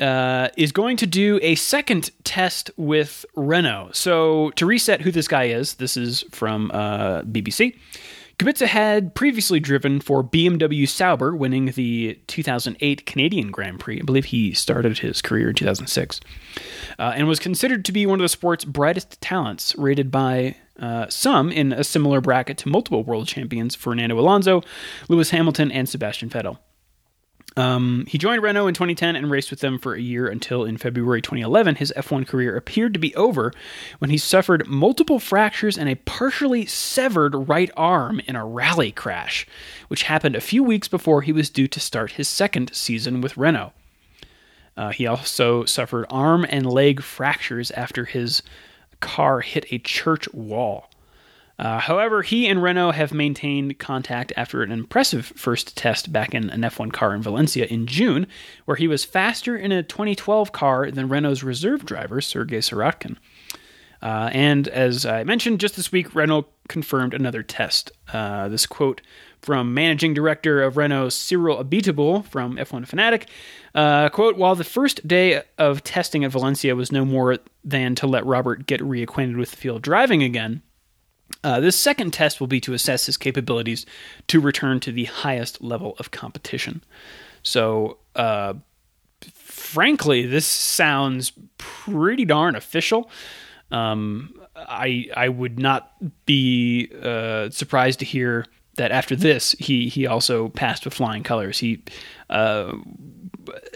uh, 0.00 0.48
is 0.56 0.72
going 0.72 0.96
to 0.98 1.06
do 1.06 1.38
a 1.42 1.54
second 1.54 2.10
test 2.24 2.70
with 2.76 3.24
Renault. 3.34 3.90
So 3.92 4.50
to 4.56 4.66
reset 4.66 5.00
who 5.00 5.10
this 5.10 5.28
guy 5.28 5.44
is, 5.44 5.74
this 5.74 5.96
is 5.96 6.24
from 6.30 6.70
uh, 6.74 7.22
BBC. 7.22 7.78
Kubica 8.38 8.66
had 8.66 9.14
previously 9.14 9.60
driven 9.60 9.98
for 9.98 10.22
BMW 10.22 10.86
Sauber, 10.86 11.34
winning 11.34 11.66
the 11.66 12.20
2008 12.26 13.06
Canadian 13.06 13.50
Grand 13.50 13.80
Prix. 13.80 14.00
I 14.00 14.04
believe 14.04 14.26
he 14.26 14.52
started 14.52 14.98
his 14.98 15.22
career 15.22 15.48
in 15.48 15.54
2006, 15.54 16.20
uh, 16.98 17.12
and 17.16 17.28
was 17.28 17.38
considered 17.38 17.84
to 17.86 17.92
be 17.92 18.04
one 18.04 18.20
of 18.20 18.24
the 18.24 18.28
sport's 18.28 18.66
brightest 18.66 19.18
talents, 19.22 19.74
rated 19.76 20.10
by 20.10 20.56
uh, 20.78 21.06
some 21.08 21.50
in 21.50 21.72
a 21.72 21.82
similar 21.82 22.20
bracket 22.20 22.58
to 22.58 22.68
multiple 22.68 23.02
world 23.04 23.26
champions 23.26 23.74
Fernando 23.74 24.18
Alonso, 24.18 24.62
Lewis 25.08 25.30
Hamilton, 25.30 25.72
and 25.72 25.88
Sebastian 25.88 26.28
Vettel. 26.28 26.58
Um, 27.56 28.04
he 28.06 28.18
joined 28.18 28.42
Renault 28.42 28.66
in 28.66 28.74
2010 28.74 29.16
and 29.16 29.30
raced 29.30 29.50
with 29.50 29.60
them 29.60 29.78
for 29.78 29.94
a 29.94 30.00
year 30.00 30.26
until 30.26 30.64
in 30.64 30.76
February 30.76 31.22
2011 31.22 31.76
his 31.76 31.92
F1 31.96 32.26
career 32.26 32.54
appeared 32.54 32.92
to 32.92 33.00
be 33.00 33.14
over 33.14 33.50
when 33.98 34.10
he 34.10 34.18
suffered 34.18 34.66
multiple 34.66 35.18
fractures 35.18 35.78
and 35.78 35.88
a 35.88 35.94
partially 35.94 36.66
severed 36.66 37.34
right 37.48 37.70
arm 37.74 38.20
in 38.26 38.36
a 38.36 38.44
rally 38.44 38.92
crash, 38.92 39.46
which 39.88 40.02
happened 40.02 40.36
a 40.36 40.40
few 40.40 40.62
weeks 40.62 40.86
before 40.86 41.22
he 41.22 41.32
was 41.32 41.48
due 41.48 41.66
to 41.66 41.80
start 41.80 42.12
his 42.12 42.28
second 42.28 42.74
season 42.74 43.22
with 43.22 43.38
Renault. 43.38 43.72
Uh, 44.76 44.90
he 44.90 45.06
also 45.06 45.64
suffered 45.64 46.04
arm 46.10 46.44
and 46.50 46.66
leg 46.66 47.02
fractures 47.02 47.70
after 47.70 48.04
his 48.04 48.42
car 49.00 49.40
hit 49.40 49.64
a 49.70 49.78
church 49.78 50.30
wall. 50.34 50.90
Uh, 51.58 51.78
however, 51.78 52.22
he 52.22 52.46
and 52.46 52.62
Renault 52.62 52.92
have 52.92 53.14
maintained 53.14 53.78
contact 53.78 54.32
after 54.36 54.62
an 54.62 54.70
impressive 54.70 55.32
first 55.36 55.76
test 55.76 56.12
back 56.12 56.34
in 56.34 56.50
an 56.50 56.60
F1 56.60 56.92
car 56.92 57.14
in 57.14 57.22
Valencia 57.22 57.64
in 57.66 57.86
June, 57.86 58.26
where 58.66 58.76
he 58.76 58.86
was 58.86 59.04
faster 59.04 59.56
in 59.56 59.72
a 59.72 59.82
2012 59.82 60.52
car 60.52 60.90
than 60.90 61.08
Renault's 61.08 61.42
reserve 61.42 61.86
driver, 61.86 62.20
Sergei 62.20 62.58
Sirotkin. 62.58 63.16
Uh, 64.02 64.28
and 64.32 64.68
as 64.68 65.06
I 65.06 65.24
mentioned, 65.24 65.60
just 65.60 65.76
this 65.76 65.90
week, 65.90 66.14
Renault 66.14 66.46
confirmed 66.68 67.14
another 67.14 67.42
test. 67.42 67.90
Uh, 68.12 68.48
this 68.48 68.66
quote 68.66 69.00
from 69.40 69.72
managing 69.72 70.12
director 70.12 70.62
of 70.62 70.76
Renault, 70.76 71.10
Cyril 71.10 71.62
Abiteboul 71.62 72.26
from 72.26 72.56
F1 72.56 72.86
Fanatic. 72.86 73.28
Uh, 73.74 74.08
quote, 74.08 74.36
while 74.36 74.54
the 74.54 74.64
first 74.64 75.06
day 75.06 75.42
of 75.56 75.82
testing 75.82 76.24
at 76.24 76.30
Valencia 76.30 76.76
was 76.76 76.92
no 76.92 77.04
more 77.04 77.38
than 77.64 77.94
to 77.94 78.06
let 78.06 78.26
Robert 78.26 78.66
get 78.66 78.80
reacquainted 78.80 79.38
with 79.38 79.50
the 79.50 79.56
field 79.56 79.76
of 79.76 79.82
driving 79.82 80.22
again, 80.22 80.62
uh, 81.44 81.60
this 81.60 81.76
second 81.76 82.12
test 82.12 82.40
will 82.40 82.46
be 82.46 82.60
to 82.60 82.72
assess 82.72 83.06
his 83.06 83.16
capabilities 83.16 83.86
to 84.28 84.40
return 84.40 84.80
to 84.80 84.92
the 84.92 85.04
highest 85.04 85.62
level 85.62 85.94
of 85.98 86.10
competition. 86.10 86.82
So, 87.42 87.98
uh, 88.14 88.54
frankly, 89.32 90.26
this 90.26 90.46
sounds 90.46 91.32
pretty 91.58 92.24
darn 92.24 92.56
official. 92.56 93.10
Um, 93.70 94.40
I 94.56 95.08
I 95.16 95.28
would 95.28 95.58
not 95.58 95.92
be 96.26 96.90
uh, 97.02 97.50
surprised 97.50 97.98
to 98.00 98.04
hear 98.04 98.46
that 98.76 98.90
after 98.90 99.16
this 99.16 99.52
he 99.58 99.88
he 99.88 100.06
also 100.06 100.48
passed 100.48 100.84
with 100.84 100.94
flying 100.94 101.22
colors. 101.22 101.58
He 101.58 101.82
uh, 102.30 102.72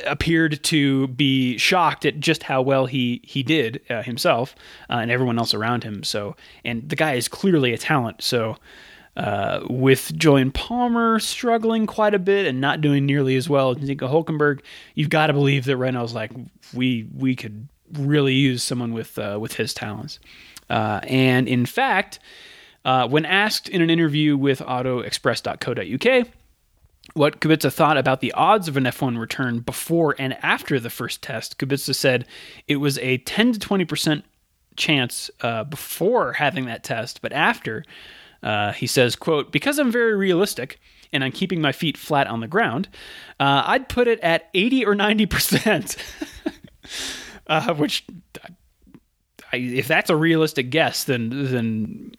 appeared 0.07 0.63
to 0.65 1.09
be 1.09 1.57
shocked 1.59 2.05
at 2.05 2.21
just 2.21 2.45
how 2.45 2.63
well 2.63 2.87
he 2.87 3.21
he 3.25 3.43
did 3.43 3.81
uh, 3.91 4.03
himself 4.03 4.55
uh, 4.89 4.95
and 4.95 5.11
everyone 5.11 5.39
else 5.39 5.55
around 5.55 5.85
him. 5.85 6.03
So, 6.05 6.37
and 6.65 6.89
the 6.89 6.97
guy 6.97 7.15
is 7.15 7.29
clearly 7.29 7.73
a 7.73 7.79
talent. 7.79 8.23
So, 8.23 8.57
uh, 9.17 9.61
with 9.69 10.13
Jolyon 10.17 10.53
Palmer 10.53 11.19
struggling 11.19 11.87
quite 11.87 12.15
a 12.15 12.19
bit 12.19 12.47
and 12.47 12.61
not 12.61 12.81
doing 12.81 13.07
nearly 13.07 13.37
as 13.37 13.49
well 13.49 13.71
as 13.71 13.79
Nico 13.79 14.09
Hulkenberg, 14.09 14.61
you've 14.95 15.11
got 15.11 15.29
to 15.29 15.33
believe 15.33 15.65
that 15.65 15.77
Renault's 15.77 16.15
like 16.15 16.33
we 16.73 17.09
we 17.17 17.35
could 17.35 17.69
really 17.93 18.35
use 18.35 18.63
someone 18.63 18.93
with 18.93 19.19
uh, 19.19 19.39
with 19.41 19.55
his 19.55 19.75
talents. 19.75 20.19
Uh, 20.69 21.01
and 21.05 21.49
in 21.49 21.67
fact, 21.67 22.21
uh, 22.85 23.09
when 23.09 23.25
asked 23.25 23.69
in 23.69 23.83
an 23.83 23.91
interview 23.91 24.37
with 24.37 24.61
AutoExpress.co.uk 24.61 26.29
what 27.15 27.41
Kubica 27.41 27.73
thought 27.73 27.97
about 27.97 28.21
the 28.21 28.33
odds 28.33 28.69
of 28.69 28.77
an 28.77 28.85
F1 28.85 29.19
return 29.19 29.61
before 29.61 30.15
and 30.19 30.37
after 30.43 30.79
the 30.79 30.91
first 30.91 31.23
test, 31.23 31.59
Kubica 31.59 31.95
said 31.95 32.27
it 32.69 32.77
was 32.77 32.99
a 32.99 33.19
10 33.19 33.53
to 33.53 33.59
20% 33.59 34.23
chance 34.77 35.31
uh, 35.41 35.65
before 35.65 36.35
having 36.35 36.67
that 36.67 36.85
test, 36.85 37.21
but 37.23 37.33
after, 37.33 37.85
uh, 38.43 38.73
he 38.73 38.87
says, 38.87 39.17
quote, 39.17 39.53
because 39.53 39.79
I'm 39.79 39.91
very 39.91 40.15
realistic 40.15 40.81
and 41.13 41.25
I'm 41.25 41.33
keeping 41.33 41.61
my 41.61 41.73
feet 41.73 41.97
flat 41.97 42.27
on 42.27 42.41
the 42.41 42.49
ground, 42.49 42.89
uh, 43.39 43.65
I'd 43.67 43.89
put 43.89 44.07
it 44.09 44.21
at 44.21 44.49
80 44.55 44.87
or 44.87 44.95
90%, 44.95 45.97
uh, 47.49 47.75
which 47.75 48.07
I, 49.53 49.57
if 49.57 49.89
that's 49.89 50.11
a 50.11 50.17
realistic 50.17 50.71
guess, 50.71 51.05
then, 51.05 51.31
then 51.31 52.13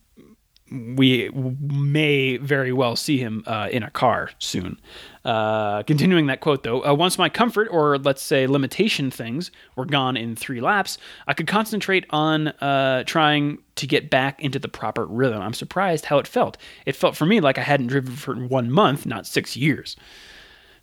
we 0.71 1.29
may 1.29 2.37
very 2.37 2.71
well 2.71 2.95
see 2.95 3.17
him 3.17 3.43
uh, 3.45 3.67
in 3.71 3.83
a 3.83 3.91
car 3.91 4.31
soon. 4.39 4.79
Uh, 5.25 5.83
continuing 5.83 6.27
that 6.27 6.39
quote, 6.39 6.63
though, 6.63 6.83
uh, 6.85 6.93
once 6.93 7.17
my 7.17 7.27
comfort 7.29 7.67
or 7.69 7.97
let's 7.97 8.23
say 8.23 8.47
limitation 8.47 9.11
things 9.11 9.51
were 9.75 9.85
gone 9.85 10.15
in 10.15 10.35
three 10.35 10.61
laps, 10.61 10.97
I 11.27 11.33
could 11.33 11.47
concentrate 11.47 12.05
on 12.09 12.47
uh, 12.47 13.03
trying 13.03 13.59
to 13.75 13.85
get 13.85 14.09
back 14.09 14.41
into 14.41 14.59
the 14.59 14.69
proper 14.69 15.05
rhythm. 15.05 15.41
I'm 15.41 15.53
surprised 15.53 16.05
how 16.05 16.19
it 16.19 16.27
felt. 16.27 16.57
It 16.85 16.95
felt 16.95 17.15
for 17.17 17.25
me 17.25 17.41
like 17.41 17.57
I 17.57 17.63
hadn't 17.63 17.87
driven 17.87 18.15
for 18.15 18.35
one 18.35 18.71
month, 18.71 19.05
not 19.05 19.27
six 19.27 19.57
years. 19.57 19.97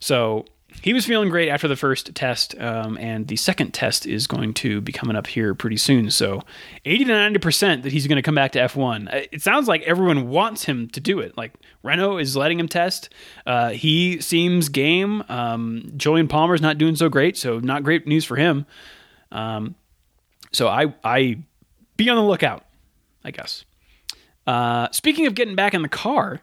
So 0.00 0.44
he 0.82 0.92
was 0.92 1.06
feeling 1.06 1.30
great 1.30 1.48
after 1.48 1.66
the 1.66 1.76
first 1.76 2.14
test, 2.14 2.58
um, 2.60 2.98
and 2.98 3.26
the 3.26 3.36
second 3.36 3.72
test 3.72 4.06
is 4.06 4.26
going 4.26 4.52
to 4.54 4.80
be 4.80 4.92
coming 4.92 5.16
up 5.16 5.26
here 5.26 5.54
pretty 5.54 5.78
soon. 5.78 6.10
So, 6.10 6.42
80 6.84 7.06
to 7.06 7.12
90 7.12 7.38
percent 7.38 7.82
that 7.82 7.92
he's 7.92 8.06
going 8.06 8.16
to 8.16 8.22
come 8.22 8.34
back 8.34 8.52
to 8.52 8.58
F1. 8.58 9.12
Uh, 9.12 9.26
it 9.32 9.42
sounds 9.42 9.66
like 9.66 9.82
everyone 9.82 10.28
wants 10.28 10.64
him 10.64 10.88
to 10.90 11.00
do 11.00 11.20
it. 11.20 11.36
Like 11.36 11.54
Renault 11.82 12.18
is 12.18 12.36
letting 12.36 12.60
him 12.60 12.68
test. 12.68 13.08
Uh, 13.46 13.70
he 13.70 14.20
seems 14.20 14.68
game. 14.68 15.24
Um, 15.28 15.92
Jolyon 15.96 16.28
Palmer's 16.28 16.60
not 16.60 16.78
doing 16.78 16.96
so 16.96 17.08
great, 17.08 17.36
so 17.36 17.58
not 17.58 17.82
great 17.82 18.06
news 18.06 18.24
for 18.24 18.36
him. 18.36 18.66
Um, 19.32 19.74
so 20.52 20.68
I 20.68 20.94
I 21.02 21.38
be 21.96 22.08
on 22.10 22.16
the 22.16 22.22
lookout, 22.22 22.64
I 23.24 23.30
guess. 23.30 23.64
Uh, 24.46 24.88
speaking 24.92 25.26
of 25.26 25.34
getting 25.34 25.54
back 25.54 25.74
in 25.74 25.82
the 25.82 25.88
car, 25.88 26.40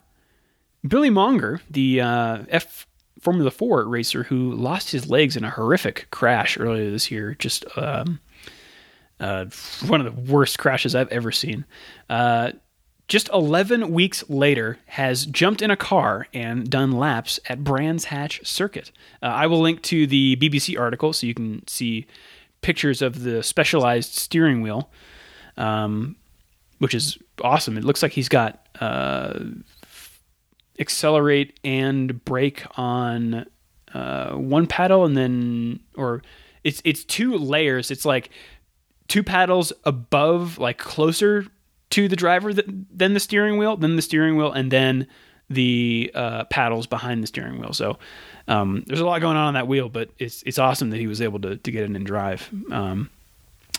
Billy 0.87 1.09
Monger, 1.09 1.61
the 1.69 2.01
uh, 2.01 2.43
F 2.49 2.85
Formula 3.19 3.51
Four 3.51 3.87
racer 3.87 4.23
who 4.23 4.51
lost 4.51 4.91
his 4.91 5.09
legs 5.09 5.35
in 5.35 5.43
a 5.43 5.49
horrific 5.49 6.07
crash 6.11 6.59
earlier 6.59 6.91
this 6.91 7.09
year. 7.09 7.35
Just 7.39 7.65
um, 7.77 8.19
uh, 9.19 9.45
one 9.87 10.05
of 10.05 10.15
the 10.15 10.31
worst 10.31 10.59
crashes 10.59 10.95
I've 10.95 11.09
ever 11.09 11.31
seen. 11.31 11.65
Uh, 12.09 12.51
just 13.07 13.29
11 13.31 13.91
weeks 13.91 14.27
later, 14.29 14.79
has 14.87 15.27
jumped 15.27 15.61
in 15.61 15.69
a 15.69 15.77
car 15.77 16.27
and 16.33 16.69
done 16.69 16.91
laps 16.91 17.39
at 17.47 17.63
Brands 17.63 18.05
Hatch 18.05 18.45
Circuit. 18.45 18.91
Uh, 19.21 19.27
I 19.27 19.45
will 19.47 19.59
link 19.59 19.83
to 19.83 20.07
the 20.07 20.35
BBC 20.37 20.79
article 20.79 21.13
so 21.13 21.27
you 21.27 21.35
can 21.35 21.65
see 21.67 22.07
pictures 22.61 23.03
of 23.03 23.21
the 23.21 23.43
specialized 23.43 24.15
steering 24.15 24.61
wheel, 24.61 24.89
um, 25.55 26.15
which 26.79 26.95
is 26.95 27.17
awesome. 27.41 27.77
It 27.77 27.83
looks 27.83 28.01
like 28.01 28.11
he's 28.11 28.29
got 28.29 28.67
uh, 28.79 29.39
accelerate 30.79 31.59
and 31.63 32.23
brake 32.25 32.63
on 32.77 33.45
uh, 33.93 34.31
one 34.31 34.67
paddle 34.67 35.05
and 35.05 35.15
then 35.15 35.79
or 35.95 36.21
it's 36.63 36.81
it's 36.83 37.03
two 37.03 37.37
layers. 37.37 37.91
It's 37.91 38.05
like 38.05 38.29
two 39.07 39.23
paddles 39.23 39.71
above, 39.85 40.57
like 40.57 40.77
closer 40.77 41.45
to 41.91 42.07
the 42.07 42.15
driver 42.15 42.51
th- 42.51 42.67
than 42.93 43.13
the 43.13 43.19
steering 43.19 43.57
wheel, 43.57 43.77
then 43.77 43.95
the 43.95 44.01
steering 44.01 44.35
wheel, 44.35 44.51
and 44.51 44.71
then 44.71 45.07
the 45.49 46.11
uh, 46.15 46.43
paddles 46.45 46.87
behind 46.87 47.21
the 47.21 47.27
steering 47.27 47.59
wheel. 47.59 47.71
So 47.71 47.99
um, 48.47 48.83
there's 48.87 48.99
a 48.99 49.05
lot 49.05 49.21
going 49.21 49.37
on 49.37 49.47
on 49.47 49.53
that 49.53 49.67
wheel, 49.67 49.89
but 49.89 50.09
it's 50.17 50.43
it's 50.43 50.57
awesome 50.57 50.89
that 50.89 50.99
he 50.99 51.07
was 51.07 51.21
able 51.21 51.39
to 51.41 51.57
to 51.57 51.71
get 51.71 51.83
in 51.83 51.95
and 51.95 52.05
drive. 52.05 52.49
Um, 52.71 53.09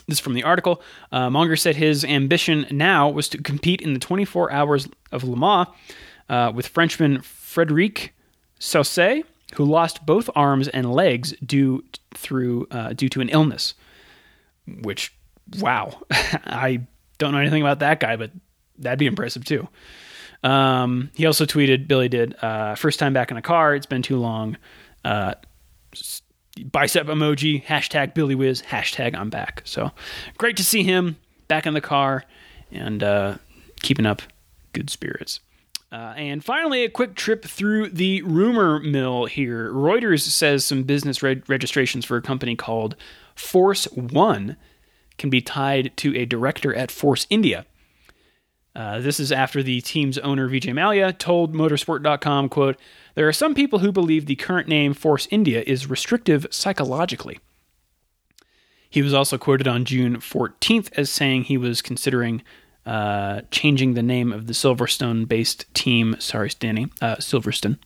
this 0.06 0.18
is 0.18 0.20
from 0.20 0.34
the 0.34 0.44
article. 0.44 0.80
Uh, 1.10 1.28
Monger 1.28 1.56
said 1.56 1.74
his 1.74 2.04
ambition 2.04 2.66
now 2.70 3.08
was 3.08 3.28
to 3.30 3.38
compete 3.42 3.80
in 3.80 3.92
the 3.92 3.98
24 3.98 4.52
hours 4.52 4.88
of 5.10 5.24
Le 5.24 5.36
Mans 5.36 5.66
uh, 6.28 6.52
with 6.54 6.66
Frenchman 6.66 7.20
Frederic 7.22 8.14
Sauce, 8.58 8.98
who 9.54 9.64
lost 9.64 10.04
both 10.06 10.28
arms 10.34 10.68
and 10.68 10.92
legs 10.92 11.34
due 11.44 11.84
through 12.14 12.66
uh, 12.70 12.92
due 12.92 13.08
to 13.08 13.20
an 13.20 13.28
illness. 13.28 13.74
Which, 14.82 15.14
wow, 15.58 16.02
I 16.10 16.86
don't 17.18 17.32
know 17.32 17.38
anything 17.38 17.62
about 17.62 17.78
that 17.80 18.00
guy, 18.00 18.16
but 18.16 18.30
that'd 18.78 18.98
be 18.98 19.06
impressive 19.06 19.44
too. 19.44 19.68
Um, 20.42 21.10
he 21.14 21.26
also 21.26 21.44
tweeted, 21.44 21.88
Billy 21.88 22.08
did, 22.08 22.36
uh, 22.42 22.74
first 22.74 22.98
time 22.98 23.12
back 23.12 23.30
in 23.30 23.36
a 23.36 23.42
car. 23.42 23.74
It's 23.74 23.86
been 23.86 24.02
too 24.02 24.16
long. 24.16 24.56
Uh, 25.04 25.34
bicep 26.64 27.06
emoji, 27.06 27.64
hashtag 27.64 28.14
Billy 28.14 28.34
Whiz, 28.34 28.62
hashtag 28.62 29.14
I'm 29.16 29.30
back. 29.30 29.62
So 29.64 29.90
great 30.38 30.56
to 30.56 30.64
see 30.64 30.82
him 30.82 31.16
back 31.48 31.66
in 31.66 31.74
the 31.74 31.80
car 31.80 32.24
and 32.70 33.02
uh, 33.02 33.36
keeping 33.82 34.06
up 34.06 34.22
good 34.72 34.90
spirits. 34.90 35.40
Uh, 35.92 36.14
and 36.16 36.44
finally, 36.44 36.82
a 36.84 36.90
quick 36.90 37.14
trip 37.14 37.44
through 37.44 37.88
the 37.88 38.20
rumor 38.22 38.80
mill 38.80 39.26
here. 39.26 39.72
Reuters 39.72 40.22
says 40.22 40.64
some 40.64 40.82
business 40.82 41.22
reg- 41.22 41.48
registrations 41.48 42.04
for 42.04 42.16
a 42.16 42.22
company 42.22 42.56
called 42.56 42.96
Force 43.34 43.84
One 43.92 44.56
can 45.16 45.30
be 45.30 45.40
tied 45.40 45.96
to 45.98 46.16
a 46.16 46.26
director 46.26 46.74
at 46.74 46.90
Force 46.90 47.26
India. 47.30 47.66
Uh, 48.74 48.98
this 48.98 49.18
is 49.18 49.32
after 49.32 49.62
the 49.62 49.80
team's 49.80 50.18
owner 50.18 50.48
Vijay 50.48 50.74
Mallya 50.74 51.16
told 51.16 51.54
Motorsport.com, 51.54 52.50
"quote 52.50 52.78
There 53.14 53.26
are 53.26 53.32
some 53.32 53.54
people 53.54 53.78
who 53.78 53.90
believe 53.90 54.26
the 54.26 54.36
current 54.36 54.68
name 54.68 54.92
Force 54.92 55.26
India 55.30 55.62
is 55.66 55.88
restrictive 55.88 56.46
psychologically." 56.50 57.38
He 58.90 59.02
was 59.02 59.14
also 59.14 59.38
quoted 59.38 59.66
on 59.66 59.84
June 59.84 60.16
14th 60.18 60.90
as 60.96 61.10
saying 61.10 61.44
he 61.44 61.56
was 61.56 61.80
considering 61.80 62.42
uh, 62.86 63.42
changing 63.50 63.94
the 63.94 64.02
name 64.02 64.32
of 64.32 64.46
the 64.46 64.52
Silverstone-based 64.52 65.74
team. 65.74 66.16
Sorry, 66.18 66.50
Danny, 66.58 66.86
uh, 67.02 67.16
Silverstone 67.16 67.78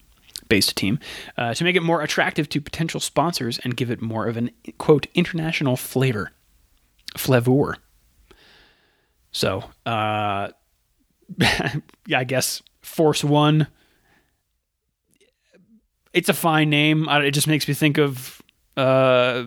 based 0.51 0.77
team 0.77 0.99
uh, 1.39 1.55
to 1.55 1.65
make 1.65 1.77
it 1.77 1.83
more 1.83 2.03
attractive 2.03 2.49
to 2.51 2.61
potential 2.61 3.01
sponsors 3.01 3.59
and 3.65 3.77
give 3.77 3.91
it 3.91 4.03
more 4.03 4.27
of 4.27 4.37
an 4.37 4.51
quote 4.77 5.07
international 5.15 5.77
flavor, 5.77 6.33
flavor. 7.17 7.79
So, 9.33 9.65
uh, 9.87 10.49
yeah, 12.07 12.19
I 12.19 12.25
guess 12.25 12.63
Force 12.83 13.25
One. 13.25 13.69
It's 16.13 16.29
a 16.29 16.35
fine 16.35 16.69
name. 16.69 17.09
It 17.09 17.31
just 17.31 17.47
makes 17.47 17.69
me 17.69 17.73
think 17.73 17.97
of, 17.97 18.43
uh, 18.77 19.45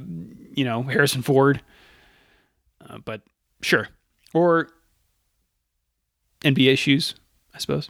you 0.55 0.63
know, 0.63 0.81
Harrison 0.83 1.21
Ford. 1.21 1.61
Uh, 2.79 2.99
but 2.99 3.21
sure, 3.61 3.89
or 4.33 4.69
NBA 6.43 6.77
shoes, 6.77 7.15
I 7.53 7.59
suppose. 7.59 7.89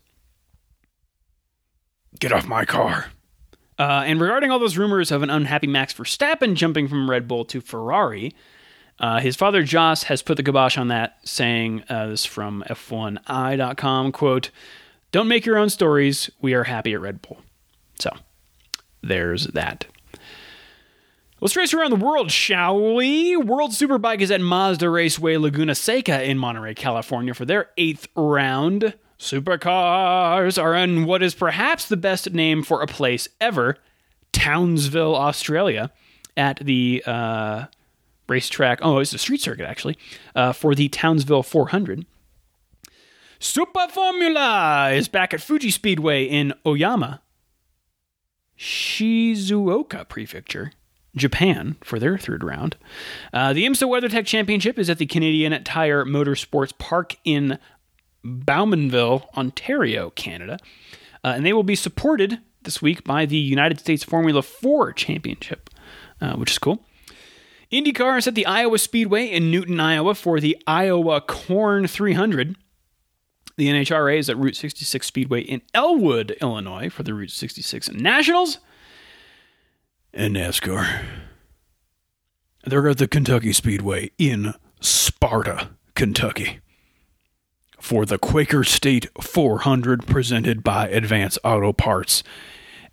Get 2.20 2.32
off 2.32 2.48
my 2.48 2.66
car. 2.66 3.08
Uh, 3.78 4.04
and 4.06 4.22
regarding 4.22 4.52
all 4.52 4.60
those 4.60 4.78
rumors 4.78 5.12
of 5.12 5.24
an 5.24 5.30
unhappy 5.30 5.68
Max 5.68 5.94
Verstappen 5.94 6.54
jumping 6.56 6.88
from 6.88 7.10
Red 7.10 7.28
Bull 7.28 7.44
to 7.46 7.60
Ferrari, 7.60 8.34
uh, 9.00 9.20
his 9.20 9.36
father 9.36 9.64
Jos 9.64 10.04
has 10.04 10.22
put 10.22 10.38
the 10.38 10.44
kibosh 10.44 10.78
on 10.78 10.90
that, 10.90 11.18
saying 11.24 11.84
uh, 11.90 12.08
this 12.08 12.26
from 12.26 12.64
F1i.com, 12.70 14.12
quote, 14.12 14.52
Don't 15.12 15.28
make 15.28 15.46
your 15.46 15.58
own 15.58 15.70
stories. 15.70 16.30
We 16.40 16.54
are 16.54 16.66
happy 16.66 16.94
at 16.94 17.02
Red 17.02 17.22
Bull. 17.22 17.40
So 18.00 18.12
there's 19.02 19.48
that. 19.48 19.86
Let's 21.44 21.58
race 21.58 21.74
around 21.74 21.90
the 21.90 21.98
world, 21.98 22.32
shall 22.32 22.96
we? 22.96 23.36
World 23.36 23.72
Superbike 23.72 24.22
is 24.22 24.32
at 24.32 24.40
Mazda 24.40 24.90
Raceway 24.90 25.36
Laguna 25.36 25.76
Seca 25.76 26.24
in 26.24 26.38
Monterey, 26.38 26.74
California 26.74 27.34
for 27.34 27.44
their 27.44 27.70
eighth 27.76 28.08
round. 28.16 28.94
Supercars 29.20 30.58
are 30.58 30.74
in 30.74 31.04
what 31.04 31.22
is 31.22 31.36
perhaps 31.36 31.86
the 31.86 31.98
best 31.98 32.32
name 32.32 32.64
for 32.64 32.82
a 32.82 32.88
place 32.88 33.28
ever, 33.42 33.78
Townsville, 34.32 35.18
Australia, 35.18 35.92
at 36.38 36.60
the 36.60 37.04
uh, 37.06 37.66
racetrack. 38.30 38.80
Oh, 38.82 39.00
it's 39.00 39.12
a 39.12 39.18
street 39.18 39.42
circuit 39.42 39.66
actually 39.66 39.98
uh, 40.36 40.54
for 40.54 40.74
the 40.74 40.88
Townsville 40.88 41.44
400. 41.44 42.06
Super 43.40 43.90
Formula 43.90 44.92
is 44.94 45.10
back 45.10 45.34
at 45.34 45.42
Fuji 45.42 45.72
Speedway 45.72 46.24
in 46.24 46.54
Oyama, 46.66 47.22
Shizuoka 48.58 50.08
Prefecture, 50.08 50.72
Japan, 51.16 51.76
for 51.84 52.00
their 52.00 52.18
third 52.18 52.44
round. 52.44 52.76
Uh, 53.32 53.54
the 53.54 53.66
IMSA 53.66 53.88
WeatherTech 53.88 54.26
Championship 54.26 54.80
is 54.80 54.90
at 54.90 54.98
the 54.98 55.06
Canadian 55.06 55.64
Tire 55.64 56.06
Motorsports 56.06 56.78
Park 56.78 57.16
in 57.24 57.60
Bowmanville, 58.26 59.26
Ontario, 59.38 60.10
Canada, 60.12 60.58
uh, 61.24 61.34
and 61.36 61.46
they 61.46 61.54
will 61.54 61.64
be 61.64 61.76
supported 61.76 62.40
this 62.64 62.82
week 62.82 63.04
by 63.04 63.26
the 63.26 63.38
United 63.38 63.80
States 63.80 64.04
Formula 64.04 64.42
4 64.42 64.94
Championship, 64.94 65.70
uh, 66.22 66.36
which 66.36 66.52
is 66.52 66.60
cool. 66.60 66.84
IndyCar 67.72 68.18
is 68.18 68.28
at 68.28 68.36
the 68.36 68.46
Iowa 68.46 68.78
Speedway 68.78 69.26
in 69.26 69.50
Newton, 69.50 69.80
Iowa 69.80 70.16
for 70.16 70.40
the 70.40 70.58
Iowa 70.68 71.22
Corn 71.22 71.88
300. 71.88 72.56
The 73.56 73.68
NHRA 73.68 74.18
is 74.18 74.30
at 74.30 74.38
Route 74.38 74.56
66 74.56 75.06
Speedway 75.06 75.42
in 75.42 75.62
Elwood, 75.74 76.32
Illinois 76.42 76.90
for 76.90 77.04
the 77.04 77.14
Route 77.14 77.32
66 77.32 77.92
Nationals. 77.92 78.60
And 80.14 80.36
NASCAR. 80.36 81.06
They're 82.66 82.88
at 82.88 82.98
the 82.98 83.08
Kentucky 83.08 83.52
Speedway 83.52 84.12
in 84.18 84.54
Sparta, 84.80 85.72
Kentucky 85.96 86.60
for 87.84 88.06
the 88.06 88.18
Quaker 88.18 88.64
State 88.64 89.08
400 89.22 90.08
presented 90.08 90.64
by 90.64 90.88
Advance 90.88 91.38
Auto 91.44 91.74
Parts 91.74 92.24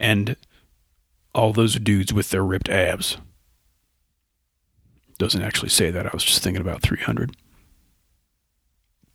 and 0.01 0.35
all 1.33 1.53
those 1.53 1.77
dudes 1.77 2.13
with 2.13 2.31
their 2.31 2.43
ripped 2.43 2.69
abs. 2.69 3.17
Doesn't 5.17 5.43
actually 5.43 5.69
say 5.69 5.93
that. 5.93 6.07
I 6.07 6.11
was 6.13 6.25
just 6.25 6.43
thinking 6.43 6.61
about 6.61 6.83
300. 6.83 7.37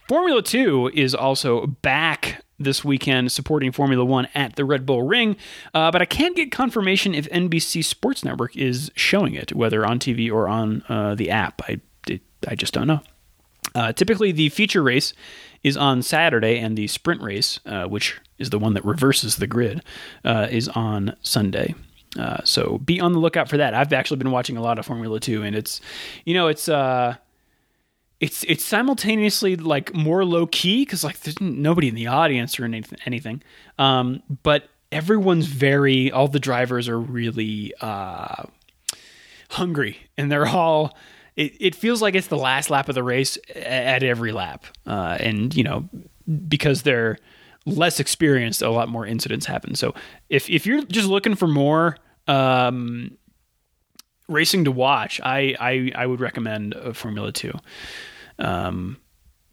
Formula 0.07 0.41
2 0.41 0.91
is 0.93 1.13
also 1.13 1.67
back 1.67 2.44
this 2.59 2.85
weekend 2.85 3.31
supporting 3.31 3.71
Formula 3.71 4.03
1 4.03 4.27
at 4.33 4.55
the 4.55 4.65
Red 4.65 4.85
Bull 4.85 5.03
Ring, 5.03 5.35
uh, 5.73 5.91
but 5.91 6.01
I 6.01 6.05
can't 6.05 6.35
get 6.35 6.51
confirmation 6.51 7.13
if 7.13 7.29
NBC 7.29 7.83
Sports 7.83 8.23
Network 8.23 8.55
is 8.55 8.91
showing 8.95 9.33
it, 9.33 9.53
whether 9.53 9.85
on 9.85 9.99
TV 9.99 10.31
or 10.31 10.47
on 10.47 10.83
uh, 10.87 11.15
the 11.15 11.29
app. 11.29 11.61
I, 11.67 11.79
I 12.47 12.55
just 12.55 12.73
don't 12.73 12.87
know. 12.87 13.01
Uh, 13.73 13.91
typically, 13.91 14.31
the 14.31 14.49
feature 14.49 14.81
race 14.81 15.13
is 15.63 15.75
on 15.75 16.01
Saturday, 16.01 16.59
and 16.59 16.77
the 16.77 16.87
sprint 16.87 17.21
race, 17.21 17.59
uh, 17.65 17.85
which 17.85 18.19
is 18.37 18.49
the 18.49 18.59
one 18.59 18.73
that 18.73 18.85
reverses 18.85 19.35
the 19.35 19.47
grid, 19.47 19.83
uh, 20.23 20.47
is 20.49 20.69
on 20.69 21.15
Sunday. 21.21 21.75
Uh, 22.17 22.37
so 22.45 22.77
be 22.77 23.01
on 23.01 23.11
the 23.11 23.19
lookout 23.19 23.49
for 23.49 23.57
that. 23.57 23.73
I've 23.73 23.91
actually 23.91 24.17
been 24.17 24.31
watching 24.31 24.55
a 24.55 24.61
lot 24.61 24.79
of 24.79 24.85
Formula 24.85 25.19
Two, 25.19 25.43
and 25.43 25.55
it's, 25.55 25.81
you 26.23 26.33
know, 26.33 26.47
it's 26.47 26.69
it's 28.19 28.43
it's 28.45 28.63
simultaneously 28.63 29.55
like 29.55 29.93
more 29.93 30.23
low 30.23 30.47
key 30.47 30.83
because 30.83 31.03
like 31.03 31.19
there's 31.21 31.39
nobody 31.41 31.89
in 31.89 31.95
the 31.95 32.07
audience 32.07 32.59
or 32.59 32.65
anything, 32.65 32.97
anything. 33.05 33.43
Um, 33.77 34.23
but 34.43 34.69
everyone's 34.91 35.47
very 35.47 36.11
all 36.11 36.27
the 36.27 36.39
drivers 36.39 36.87
are 36.87 36.99
really 36.99 37.73
uh, 37.81 38.43
hungry, 39.49 39.97
and 40.17 40.31
they're 40.31 40.47
all. 40.47 40.97
It, 41.35 41.53
it 41.59 41.75
feels 41.75 42.01
like 42.01 42.15
it's 42.15 42.27
the 42.27 42.37
last 42.37 42.69
lap 42.69 42.87
of 42.87 42.95
the 42.95 43.03
race 43.03 43.37
at 43.53 44.03
every 44.03 44.31
lap, 44.31 44.65
uh, 44.87 45.17
and 45.19 45.53
you 45.53 45.65
know 45.65 45.89
because 46.47 46.83
they're 46.83 47.17
less 47.65 47.99
experienced, 47.99 48.61
a 48.61 48.69
lot 48.69 48.87
more 48.87 49.05
incidents 49.05 49.45
happen. 49.45 49.75
So 49.75 49.93
if 50.29 50.49
if 50.49 50.65
you're 50.65 50.83
just 50.85 51.09
looking 51.09 51.35
for 51.35 51.47
more 51.47 51.97
um, 52.27 53.17
racing 54.27 54.65
to 54.65 54.71
watch, 54.71 55.19
I 55.23 55.55
I, 55.59 55.91
I 55.95 56.05
would 56.05 56.19
recommend 56.19 56.73
uh, 56.73 56.93
Formula 56.93 57.31
Two, 57.31 57.53
um, 58.39 58.97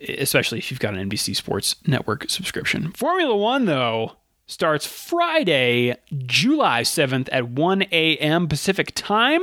especially 0.07 0.59
if 0.59 0.71
you've 0.71 0.81
got 0.81 0.95
an 0.95 1.11
NBC 1.11 1.37
Sports 1.37 1.77
Network 1.87 2.29
subscription. 2.29 2.93
Formula 2.93 3.37
One 3.37 3.67
though 3.67 4.13
starts 4.47 4.87
Friday, 4.87 5.97
July 6.27 6.83
7th 6.83 7.29
at 7.33 7.49
1 7.49 7.83
a.m. 7.91 8.49
Pacific 8.49 8.93
time. 8.95 9.41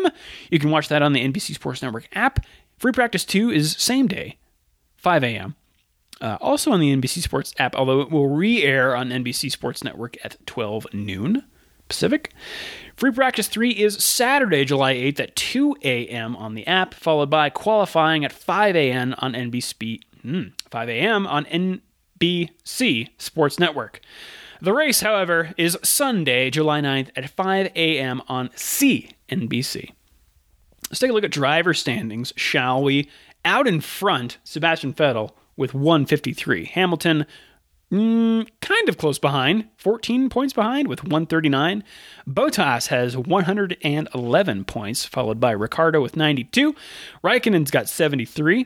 You 0.52 0.60
can 0.60 0.70
watch 0.70 0.88
that 0.90 1.02
on 1.02 1.14
the 1.14 1.28
NBC 1.28 1.56
Sports 1.56 1.82
Network 1.82 2.08
app. 2.14 2.46
Free 2.78 2.92
Practice 2.92 3.26
2 3.26 3.50
is 3.50 3.76
same 3.78 4.08
day, 4.08 4.38
5 4.98 5.24
a.m. 5.24 5.56
Uh, 6.22 6.38
also 6.42 6.72
on 6.72 6.80
the 6.80 6.96
NBC 6.96 7.22
Sports 7.22 7.54
app, 7.58 7.76
although 7.76 8.02
it 8.02 8.12
will 8.12 8.28
re 8.28 8.64
air 8.64 8.96
on 8.96 9.10
NBC 9.10 9.52
Sports 9.52 9.84
Network 9.84 10.18
at 10.24 10.38
12 10.46 10.94
noon 10.94 11.44
Pacific. 11.90 12.32
Free 12.96 13.12
practice 13.12 13.48
three 13.48 13.72
is 13.72 14.02
Saturday, 14.04 14.66
July 14.66 14.94
8th 14.94 15.20
at 15.20 15.36
2 15.36 15.78
a.m. 15.84 16.36
on 16.36 16.54
the 16.54 16.68
app, 16.68 16.94
followed 16.94 17.30
by 17.30 17.50
qualifying 17.50 18.24
at 18.24 18.32
5 18.32 18.76
a.m. 18.76 19.16
on 19.20 19.34
NBC, 19.34 20.00
mm, 20.26 20.54
5 20.70 20.90
a.m. 20.90 21.28
on 21.28 21.46
NBC 21.46 23.10
Sports 23.18 23.60
Network. 23.60 24.02
The 24.62 24.74
race, 24.74 25.00
however, 25.00 25.54
is 25.58 25.78
Sunday, 25.84 26.50
July 26.50 26.82
9th 26.82 27.10
at 27.16 27.30
5 27.30 27.72
a.m. 27.76 28.22
on 28.28 28.50
CNBC. 28.50 29.92
Let's 30.90 31.00
take 31.00 31.12
a 31.12 31.14
look 31.14 31.24
at 31.24 31.32
driver 31.32 31.74
standings, 31.74 32.34
shall 32.36 32.84
we? 32.84 33.10
Out 33.46 33.68
in 33.68 33.80
front, 33.80 34.38
Sebastian 34.44 34.94
Vettel 34.94 35.32
with 35.56 35.74
153. 35.74 36.66
Hamilton, 36.66 37.26
mm, 37.92 38.48
kind 38.62 38.90
of 38.90 38.98
close 38.98 39.20
behind, 39.20 39.68
14 39.78 40.30
points 40.30 40.54
behind 40.54 40.88
with 40.88 41.04
139. 41.04 41.84
Bottas 42.28 42.88
has 42.88 43.18
111 43.18 44.66
points, 44.66 45.06
followed 45.06 45.40
by 45.40 45.52
Ricciardo 45.52 46.02
with 46.02 46.16
92. 46.16 46.76
Raikkonen's 47.24 47.72
got 47.72 47.90
73. 47.90 48.66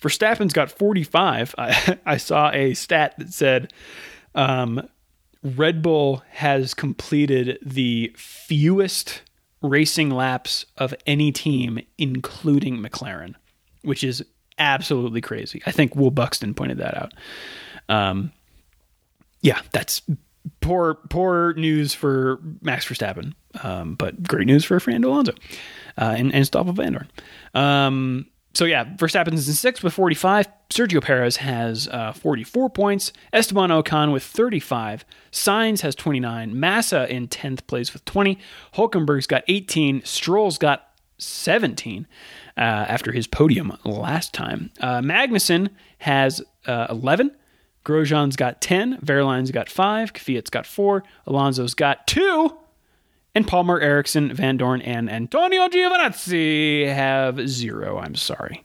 Verstappen's 0.00 0.52
got 0.52 0.70
45. 0.70 1.54
I, 1.58 1.98
I 2.04 2.16
saw 2.16 2.50
a 2.50 2.74
stat 2.74 3.14
that 3.18 3.32
said 3.32 3.72
um, 4.34 4.88
Red 5.42 5.82
Bull 5.82 6.22
has 6.30 6.74
completed 6.74 7.58
the 7.62 8.12
fewest 8.16 9.22
racing 9.62 10.10
laps 10.10 10.66
of 10.76 10.94
any 11.06 11.30
team, 11.32 11.80
including 11.98 12.78
McLaren, 12.78 13.34
which 13.82 14.02
is 14.02 14.24
absolutely 14.58 15.20
crazy. 15.20 15.62
I 15.66 15.70
think 15.70 15.94
Will 15.94 16.10
Buxton 16.10 16.54
pointed 16.54 16.78
that 16.78 16.96
out. 16.96 17.12
Um, 17.88 18.32
yeah, 19.42 19.60
that's 19.72 20.02
poor 20.60 20.94
poor 20.94 21.52
news 21.54 21.92
for 21.92 22.40
Max 22.62 22.86
Verstappen, 22.86 23.34
um, 23.62 23.94
but 23.94 24.22
great 24.22 24.46
news 24.46 24.64
for 24.64 24.80
Fernando 24.80 25.10
Alonso 25.10 25.32
uh, 25.98 26.14
and, 26.16 26.34
and 26.34 26.46
Stoffel 26.46 26.72
Vandoorne. 26.72 27.08
Um, 27.54 28.26
so 28.54 28.64
yeah, 28.64 28.84
Verstappen's 28.84 29.48
in 29.48 29.54
sixth 29.54 29.82
with 29.82 29.94
45. 29.94 30.46
Sergio 30.70 31.02
Perez 31.02 31.38
has 31.38 31.88
uh, 31.88 32.12
44 32.12 32.70
points. 32.70 33.12
Esteban 33.32 33.70
Ocon 33.70 34.12
with 34.12 34.22
35. 34.22 35.04
Sainz 35.30 35.80
has 35.80 35.94
29. 35.94 36.58
Massa 36.58 37.12
in 37.12 37.28
10th 37.28 37.66
place 37.66 37.92
with 37.92 38.04
20. 38.04 38.38
Hulkenberg's 38.74 39.26
got 39.26 39.42
18. 39.48 40.02
Stroll's 40.04 40.58
got 40.58 40.88
17 41.18 42.06
uh, 42.56 42.60
after 42.60 43.12
his 43.12 43.26
podium 43.26 43.76
last 43.84 44.34
time. 44.34 44.70
Uh, 44.80 45.00
Magnussen 45.00 45.70
has 45.98 46.42
uh, 46.66 46.86
11. 46.90 47.34
Grosjean's 47.84 48.36
got 48.36 48.60
10. 48.60 48.98
Wehrlein's 48.98 49.50
got 49.50 49.68
5. 49.68 50.12
Kvyat's 50.12 50.50
got 50.50 50.66
4. 50.66 51.02
Alonso's 51.26 51.74
got 51.74 52.06
2. 52.06 52.56
And 53.34 53.46
Palmer, 53.48 53.80
Ericsson, 53.80 54.28
Dorn, 54.58 54.82
and 54.82 55.10
Antonio 55.10 55.68
Giovinazzi 55.68 56.86
have 56.86 57.48
0. 57.48 57.98
I'm 57.98 58.14
sorry. 58.14 58.64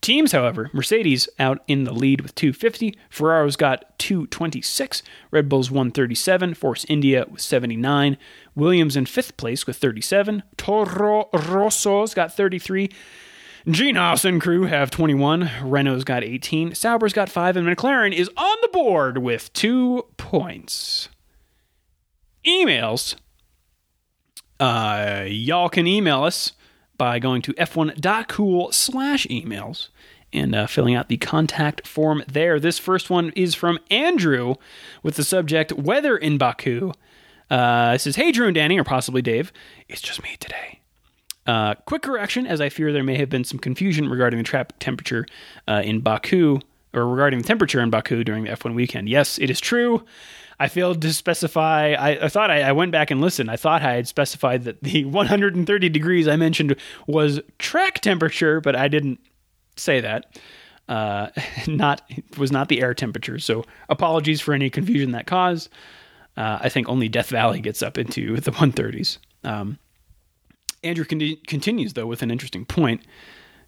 Teams, 0.00 0.32
however, 0.32 0.70
Mercedes 0.72 1.28
out 1.38 1.62
in 1.66 1.84
the 1.84 1.92
lead 1.92 2.20
with 2.20 2.34
250. 2.34 2.96
Ferrari's 3.10 3.56
got 3.56 3.98
226. 3.98 5.02
Red 5.30 5.48
Bull's 5.48 5.70
137. 5.70 6.54
Force 6.54 6.86
India 6.88 7.26
with 7.28 7.40
79. 7.40 8.16
Williams 8.54 8.96
in 8.96 9.06
fifth 9.06 9.36
place 9.36 9.66
with 9.66 9.76
37. 9.76 10.44
Toro 10.56 11.28
Rosso's 11.32 12.14
got 12.14 12.32
33. 12.32 12.90
Gene 13.70 13.98
and 13.98 14.40
crew 14.40 14.62
have 14.62 14.90
21. 14.90 15.50
Renault's 15.62 16.04
got 16.04 16.24
18. 16.24 16.74
Sauber's 16.74 17.12
got 17.12 17.28
5. 17.28 17.56
And 17.56 17.66
McLaren 17.66 18.14
is 18.14 18.30
on 18.34 18.56
the 18.62 18.68
board 18.68 19.18
with 19.18 19.52
two 19.52 20.06
points. 20.16 21.10
Emails. 22.46 23.14
Uh, 24.58 25.24
y'all 25.26 25.68
can 25.68 25.86
email 25.86 26.24
us 26.24 26.52
by 26.96 27.18
going 27.18 27.42
to 27.42 27.52
f1.cool 27.54 28.72
slash 28.72 29.26
emails 29.26 29.88
and 30.32 30.54
uh, 30.54 30.66
filling 30.66 30.94
out 30.94 31.08
the 31.08 31.18
contact 31.18 31.86
form 31.86 32.22
there. 32.26 32.58
This 32.58 32.78
first 32.78 33.10
one 33.10 33.32
is 33.36 33.54
from 33.54 33.78
Andrew 33.90 34.54
with 35.02 35.16
the 35.16 35.24
subject 35.24 35.74
Weather 35.74 36.16
in 36.16 36.38
Baku. 36.38 36.92
Uh, 37.50 37.92
it 37.96 38.00
says, 38.00 38.16
Hey, 38.16 38.32
Drew 38.32 38.46
and 38.46 38.54
Danny, 38.54 38.78
or 38.78 38.84
possibly 38.84 39.20
Dave, 39.20 39.52
it's 39.88 40.00
just 40.00 40.22
me 40.22 40.36
today. 40.40 40.77
Uh, 41.48 41.74
quick 41.86 42.02
correction, 42.02 42.46
as 42.46 42.60
I 42.60 42.68
fear 42.68 42.92
there 42.92 43.02
may 43.02 43.16
have 43.16 43.30
been 43.30 43.42
some 43.42 43.58
confusion 43.58 44.10
regarding 44.10 44.36
the 44.36 44.44
trap 44.44 44.74
temperature 44.80 45.24
uh, 45.66 45.80
in 45.82 46.00
Baku, 46.00 46.60
or 46.92 47.08
regarding 47.08 47.40
the 47.40 47.46
temperature 47.46 47.80
in 47.80 47.88
Baku 47.88 48.22
during 48.22 48.44
the 48.44 48.50
F1 48.50 48.74
weekend. 48.74 49.08
Yes, 49.08 49.38
it 49.38 49.48
is 49.48 49.58
true. 49.58 50.04
I 50.60 50.68
failed 50.68 51.00
to 51.00 51.12
specify. 51.12 51.92
I, 51.92 52.26
I 52.26 52.28
thought 52.28 52.50
I, 52.50 52.62
I, 52.62 52.72
went 52.72 52.92
back 52.92 53.10
and 53.10 53.22
listened. 53.22 53.50
I 53.50 53.56
thought 53.56 53.80
I 53.80 53.94
had 53.94 54.06
specified 54.06 54.64
that 54.64 54.82
the 54.82 55.04
130 55.06 55.88
degrees 55.88 56.28
I 56.28 56.36
mentioned 56.36 56.76
was 57.06 57.40
track 57.58 58.00
temperature, 58.00 58.60
but 58.60 58.76
I 58.76 58.88
didn't 58.88 59.18
say 59.76 60.00
that. 60.00 60.38
Uh, 60.86 61.28
not 61.66 62.02
was 62.36 62.52
not 62.52 62.68
the 62.68 62.82
air 62.82 62.92
temperature. 62.92 63.38
So 63.38 63.64
apologies 63.88 64.42
for 64.42 64.52
any 64.52 64.68
confusion 64.68 65.12
that 65.12 65.26
caused. 65.26 65.70
Uh, 66.36 66.58
I 66.60 66.68
think 66.68 66.88
only 66.88 67.08
Death 67.08 67.30
Valley 67.30 67.60
gets 67.60 67.82
up 67.82 67.96
into 67.96 68.36
the 68.36 68.52
130s. 68.52 69.18
Um, 69.44 69.78
Andrew 70.82 71.04
con- 71.04 71.36
continues 71.46 71.94
though 71.94 72.06
with 72.06 72.22
an 72.22 72.30
interesting 72.30 72.64
point. 72.64 73.02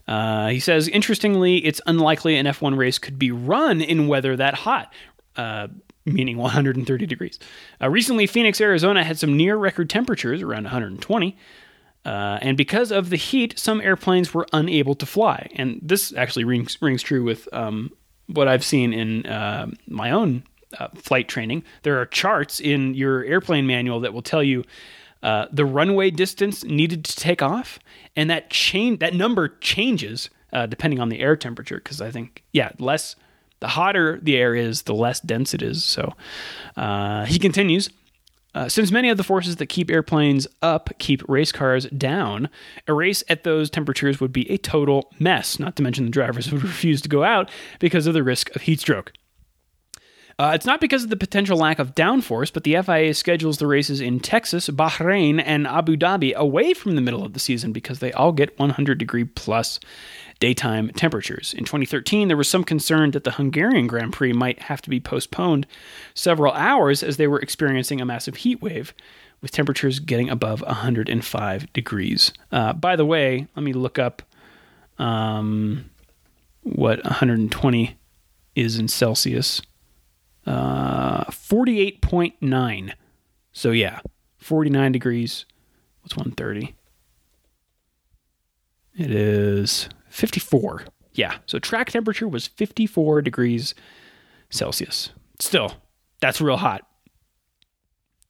Uh, 0.09 0.49
he 0.49 0.59
says, 0.59 0.89
interestingly, 0.89 1.59
it's 1.59 1.81
unlikely 1.87 2.37
an 2.37 2.47
F1 2.47 2.77
race 2.77 2.99
could 2.99 3.19
be 3.19 3.31
run 3.31 3.81
in 3.81 4.09
weather 4.09 4.37
that 4.37 4.55
hot. 4.55 4.93
Uh, 5.37 5.69
meaning 6.05 6.37
130 6.37 7.07
degrees. 7.07 7.39
Uh, 7.81 7.89
recently, 7.89 8.27
Phoenix, 8.27 8.61
Arizona 8.61 9.05
had 9.05 9.19
some 9.19 9.37
near 9.37 9.57
record 9.57 9.91
temperatures, 9.91 10.43
around 10.43 10.65
120. 10.65 11.37
Uh, 12.05 12.39
and 12.41 12.57
because 12.57 12.91
of 12.91 13.11
the 13.11 13.17
heat, 13.17 13.59
some 13.59 13.81
airplanes 13.81 14.33
were 14.33 14.47
unable 14.53 14.95
to 14.95 15.07
fly. 15.07 15.49
And 15.55 15.79
this 15.83 16.15
actually 16.15 16.45
rings, 16.45 16.79
rings 16.81 17.03
true 17.03 17.23
with 17.23 17.49
um, 17.53 17.91
what 18.27 18.49
I've 18.49 18.65
seen 18.65 18.93
in 18.93 19.27
uh, 19.27 19.71
my 19.87 20.11
own 20.11 20.45
uh, 20.79 20.89
flight 20.95 21.29
training. 21.29 21.63
There 21.83 22.01
are 22.01 22.07
charts 22.07 22.61
in 22.61 22.95
your 22.95 23.25
airplane 23.25 23.67
manual 23.67 24.01
that 24.01 24.15
will 24.15 24.23
tell 24.23 24.43
you 24.43 24.65
uh, 25.23 25.47
the 25.53 25.65
runway 25.65 26.11
distance 26.11 26.65
needed 26.65 27.05
to 27.05 27.17
take 27.17 27.43
off, 27.43 27.79
and 28.17 28.31
that 28.31 28.51
change 28.51 29.01
that 29.01 29.15
number 29.15 29.49
changes 29.61 30.31
uh, 30.53 30.67
depending 30.67 31.01
on 31.01 31.09
the 31.09 31.21
air 31.21 31.37
temperature. 31.37 31.77
Because 31.77 32.01
I 32.01 32.11
think, 32.11 32.43
yeah, 32.53 32.73
less 32.79 33.17
the 33.61 33.69
hotter 33.69 34.19
the 34.23 34.37
air 34.37 34.55
is, 34.55 34.83
the 34.83 34.95
less 34.95 35.21
dense 35.21 35.55
it 35.55 35.63
is. 35.63 35.85
So 35.85 36.15
uh, 36.77 37.27
he 37.27 37.39
continues. 37.39 37.91
Uh, 38.53 38.69
since 38.69 38.91
many 38.91 39.09
of 39.09 39.17
the 39.17 39.23
forces 39.23 39.57
that 39.57 39.67
keep 39.67 39.93
airplanes 39.93 40.49
up 40.61 40.91
keep 40.99 41.23
race 41.29 41.53
cars 41.53 41.87
down, 41.91 42.49
a 42.89 42.93
race 42.93 43.23
at 43.29 43.45
those 43.45 43.71
temperatures 43.71 44.19
would 44.19 44.33
be 44.33 44.51
a 44.51 44.59
total 44.59 45.13
mess, 45.21 45.61
not 45.61 45.77
to 45.77 45.85
mention 45.85 46.05
the 46.05 46.11
drivers 46.11 46.51
would 46.51 46.63
refuse 46.65 47.01
to 47.03 47.09
go 47.09 47.23
out 47.23 47.49
because 47.79 48.09
of 48.09 48.15
the 48.15 48.25
risk 48.25 48.55
of 48.57 48.63
heat 48.63 48.81
stroke. 48.81 49.13
Uh, 50.41 50.53
it's 50.55 50.65
not 50.65 50.81
because 50.81 51.05
of 51.05 51.11
the 51.11 51.19
potential 51.19 51.59
lack 51.59 51.79
of 51.79 51.95
downforce, 51.95 52.51
but 52.51 52.65
the 52.65 52.75
FIA 52.83 53.13
schedules 53.13 53.59
the 53.59 53.67
races 53.67 54.01
in 54.01 54.19
Texas, 54.19 54.71
Bahrain, 54.71 55.43
and 55.45 55.67
Abu 55.67 55.99
Dhabi 55.99 56.33
away 56.33 56.73
from 56.73 56.95
the 56.95 57.03
middle 57.03 57.23
of 57.23 57.35
the 57.35 57.39
season 57.39 57.73
because 57.73 57.99
they 57.99 58.11
all 58.13 58.33
get 58.33 58.59
100 58.59 58.97
degree 58.97 59.25
plus 59.25 59.79
daytime 60.39 60.89
temperatures. 60.93 61.53
In 61.53 61.67
2013, 61.67 62.29
there 62.29 62.39
was 62.39 62.49
some 62.49 62.65
concern 62.65 63.11
that 63.11 63.25
the 63.25 63.33
Hungarian 63.33 63.87
Grand 63.87 64.15
Prix 64.15 64.33
might 64.33 64.61
have 64.61 64.81
to 64.81 64.89
be 64.89 64.99
postponed 64.99 65.67
several 66.15 66.55
hours 66.55 67.03
as 67.03 67.19
they 67.19 67.27
were 67.27 67.41
experiencing 67.41 68.01
a 68.01 68.07
massive 68.07 68.37
heat 68.37 68.63
wave, 68.63 68.95
with 69.43 69.51
temperatures 69.51 69.99
getting 69.99 70.31
above 70.31 70.63
105 70.63 71.71
degrees. 71.75 72.33
Uh, 72.51 72.73
by 72.73 72.97
the 72.97 73.05
way, 73.05 73.47
let 73.57 73.63
me 73.63 73.75
look 73.75 73.99
up 73.99 74.23
um, 74.99 75.91
what 76.63 77.05
120 77.05 77.99
is 78.55 78.79
in 78.79 78.89
Celsius. 78.89 79.61
Uh, 80.47 81.25
48.9. 81.25 82.93
So, 83.53 83.71
yeah, 83.71 84.01
49 84.39 84.93
degrees. 84.93 85.45
What's 86.03 86.17
130? 86.17 86.75
It 88.97 89.11
is 89.11 89.89
54. 90.09 90.85
Yeah, 91.15 91.39
so 91.47 91.59
track 91.59 91.91
temperature 91.91 92.29
was 92.29 92.47
54 92.47 93.23
degrees 93.23 93.75
Celsius. 94.49 95.11
Still, 95.39 95.75
that's 96.21 96.41
real 96.41 96.57
hot. 96.57 96.87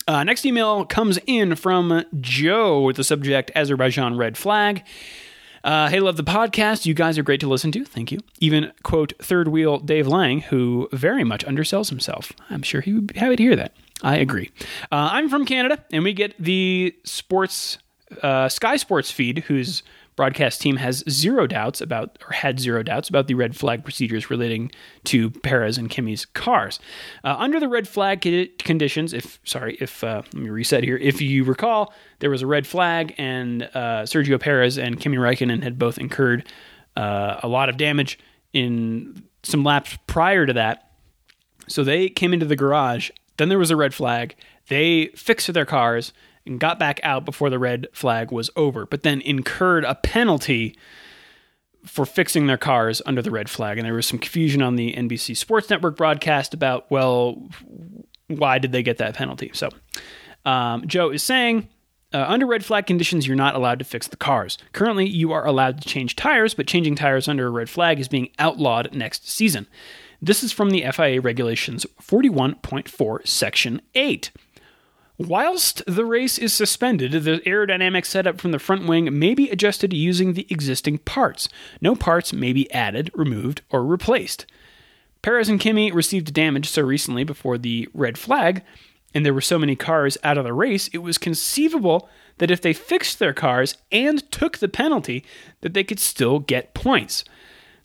Uh, 0.08 0.24
next 0.24 0.44
email 0.44 0.84
comes 0.84 1.18
in 1.26 1.54
from 1.54 2.04
Joe 2.20 2.82
with 2.82 2.96
the 2.96 3.04
subject 3.04 3.50
Azerbaijan 3.54 4.16
red 4.16 4.36
flag. 4.36 4.84
Uh, 5.62 5.88
hey, 5.88 6.00
love 6.00 6.16
the 6.16 6.24
podcast. 6.24 6.86
You 6.86 6.94
guys 6.94 7.18
are 7.18 7.22
great 7.22 7.40
to 7.40 7.48
listen 7.48 7.70
to. 7.72 7.84
Thank 7.84 8.10
you. 8.10 8.18
Even, 8.38 8.72
quote, 8.82 9.12
third 9.18 9.48
wheel 9.48 9.78
Dave 9.78 10.06
Lang, 10.06 10.40
who 10.40 10.88
very 10.92 11.24
much 11.24 11.44
undersells 11.44 11.90
himself. 11.90 12.32
I'm 12.48 12.62
sure 12.62 12.80
he 12.80 12.92
would 12.94 13.06
be 13.12 13.18
happy 13.18 13.36
to 13.36 13.42
hear 13.42 13.56
that. 13.56 13.74
I 14.02 14.16
agree. 14.16 14.50
Uh, 14.90 15.10
I'm 15.12 15.28
from 15.28 15.44
Canada, 15.44 15.84
and 15.92 16.02
we 16.04 16.14
get 16.14 16.34
the 16.42 16.94
sports, 17.04 17.76
uh, 18.22 18.48
Sky 18.48 18.76
Sports 18.76 19.10
feed, 19.10 19.40
whose 19.40 19.82
broadcast 20.20 20.60
team 20.60 20.76
has 20.76 21.02
zero 21.08 21.46
doubts 21.46 21.80
about, 21.80 22.18
or 22.28 22.34
had 22.34 22.60
zero 22.60 22.82
doubts 22.82 23.08
about 23.08 23.26
the 23.26 23.32
red 23.32 23.56
flag 23.56 23.82
procedures 23.82 24.28
relating 24.28 24.70
to 25.04 25.30
Perez 25.30 25.78
and 25.78 25.88
Kimi's 25.88 26.26
cars. 26.26 26.78
Uh, 27.24 27.36
under 27.38 27.58
the 27.58 27.68
red 27.68 27.88
flag 27.88 28.20
conditions, 28.58 29.14
if 29.14 29.40
sorry, 29.44 29.78
if 29.80 30.04
uh, 30.04 30.20
let 30.34 30.34
me 30.34 30.50
reset 30.50 30.84
here, 30.84 30.98
if 30.98 31.22
you 31.22 31.42
recall, 31.42 31.94
there 32.18 32.28
was 32.28 32.42
a 32.42 32.46
red 32.46 32.66
flag, 32.66 33.14
and 33.16 33.62
uh, 33.72 34.02
Sergio 34.02 34.38
Perez 34.38 34.76
and 34.76 35.00
Kimi 35.00 35.16
Raikkonen 35.16 35.62
had 35.62 35.78
both 35.78 35.96
incurred 35.96 36.46
uh, 36.98 37.40
a 37.42 37.48
lot 37.48 37.70
of 37.70 37.78
damage 37.78 38.18
in 38.52 39.24
some 39.42 39.64
laps 39.64 39.96
prior 40.06 40.44
to 40.44 40.52
that. 40.52 40.92
So 41.66 41.82
they 41.82 42.10
came 42.10 42.34
into 42.34 42.44
the 42.44 42.56
garage. 42.56 43.08
Then 43.38 43.48
there 43.48 43.58
was 43.58 43.70
a 43.70 43.76
red 43.76 43.94
flag. 43.94 44.36
They 44.68 45.06
fixed 45.16 45.50
their 45.54 45.64
cars 45.64 46.12
and 46.46 46.58
got 46.58 46.78
back 46.78 47.00
out 47.02 47.24
before 47.24 47.50
the 47.50 47.58
red 47.58 47.86
flag 47.92 48.30
was 48.32 48.50
over, 48.56 48.86
but 48.86 49.02
then 49.02 49.20
incurred 49.20 49.84
a 49.84 49.94
penalty 49.94 50.76
for 51.84 52.04
fixing 52.04 52.46
their 52.46 52.58
cars 52.58 53.00
under 53.06 53.22
the 53.22 53.30
red 53.30 53.48
flag. 53.48 53.78
And 53.78 53.86
there 53.86 53.94
was 53.94 54.06
some 54.06 54.18
confusion 54.18 54.62
on 54.62 54.76
the 54.76 54.92
NBC 54.94 55.36
Sports 55.36 55.70
Network 55.70 55.96
broadcast 55.96 56.54
about, 56.54 56.90
well, 56.90 57.48
why 58.28 58.58
did 58.58 58.72
they 58.72 58.82
get 58.82 58.98
that 58.98 59.14
penalty? 59.14 59.50
So 59.54 59.70
um, 60.44 60.86
Joe 60.86 61.10
is 61.10 61.22
saying. 61.22 61.68
Uh, 62.12 62.24
under 62.26 62.44
red 62.44 62.64
flag 62.64 62.86
conditions, 62.86 63.24
you're 63.28 63.36
not 63.36 63.54
allowed 63.54 63.78
to 63.78 63.84
fix 63.84 64.08
the 64.08 64.16
cars. 64.16 64.58
Currently, 64.72 65.06
you 65.06 65.30
are 65.30 65.46
allowed 65.46 65.80
to 65.80 65.88
change 65.88 66.16
tires, 66.16 66.54
but 66.54 66.66
changing 66.66 66.96
tires 66.96 67.28
under 67.28 67.46
a 67.46 67.50
red 67.50 67.70
flag 67.70 68.00
is 68.00 68.08
being 68.08 68.30
outlawed 68.36 68.92
next 68.92 69.30
season. 69.30 69.68
This 70.20 70.42
is 70.42 70.50
from 70.50 70.70
the 70.70 70.84
FIA 70.90 71.20
Regulations 71.20 71.86
41.4, 72.02 73.28
Section 73.28 73.80
8. 73.94 74.32
Whilst 75.20 75.82
the 75.86 76.06
race 76.06 76.38
is 76.38 76.54
suspended, 76.54 77.12
the 77.12 77.42
aerodynamic 77.44 78.06
setup 78.06 78.40
from 78.40 78.52
the 78.52 78.58
front 78.58 78.86
wing 78.86 79.18
may 79.18 79.34
be 79.34 79.50
adjusted 79.50 79.92
using 79.92 80.32
the 80.32 80.46
existing 80.48 80.96
parts. 80.96 81.46
No 81.82 81.94
parts 81.94 82.32
may 82.32 82.54
be 82.54 82.72
added, 82.72 83.10
removed, 83.14 83.60
or 83.68 83.84
replaced. 83.84 84.46
Perez 85.20 85.50
and 85.50 85.60
Kimi 85.60 85.92
received 85.92 86.32
damage 86.32 86.70
so 86.70 86.80
recently 86.80 87.22
before 87.22 87.58
the 87.58 87.86
red 87.92 88.16
flag, 88.16 88.62
and 89.12 89.26
there 89.26 89.34
were 89.34 89.42
so 89.42 89.58
many 89.58 89.76
cars 89.76 90.16
out 90.24 90.38
of 90.38 90.44
the 90.44 90.54
race, 90.54 90.88
it 90.88 91.02
was 91.02 91.18
conceivable 91.18 92.08
that 92.38 92.50
if 92.50 92.62
they 92.62 92.72
fixed 92.72 93.18
their 93.18 93.34
cars 93.34 93.76
and 93.92 94.32
took 94.32 94.56
the 94.56 94.68
penalty, 94.68 95.22
that 95.60 95.74
they 95.74 95.84
could 95.84 96.00
still 96.00 96.38
get 96.38 96.72
points. 96.72 97.24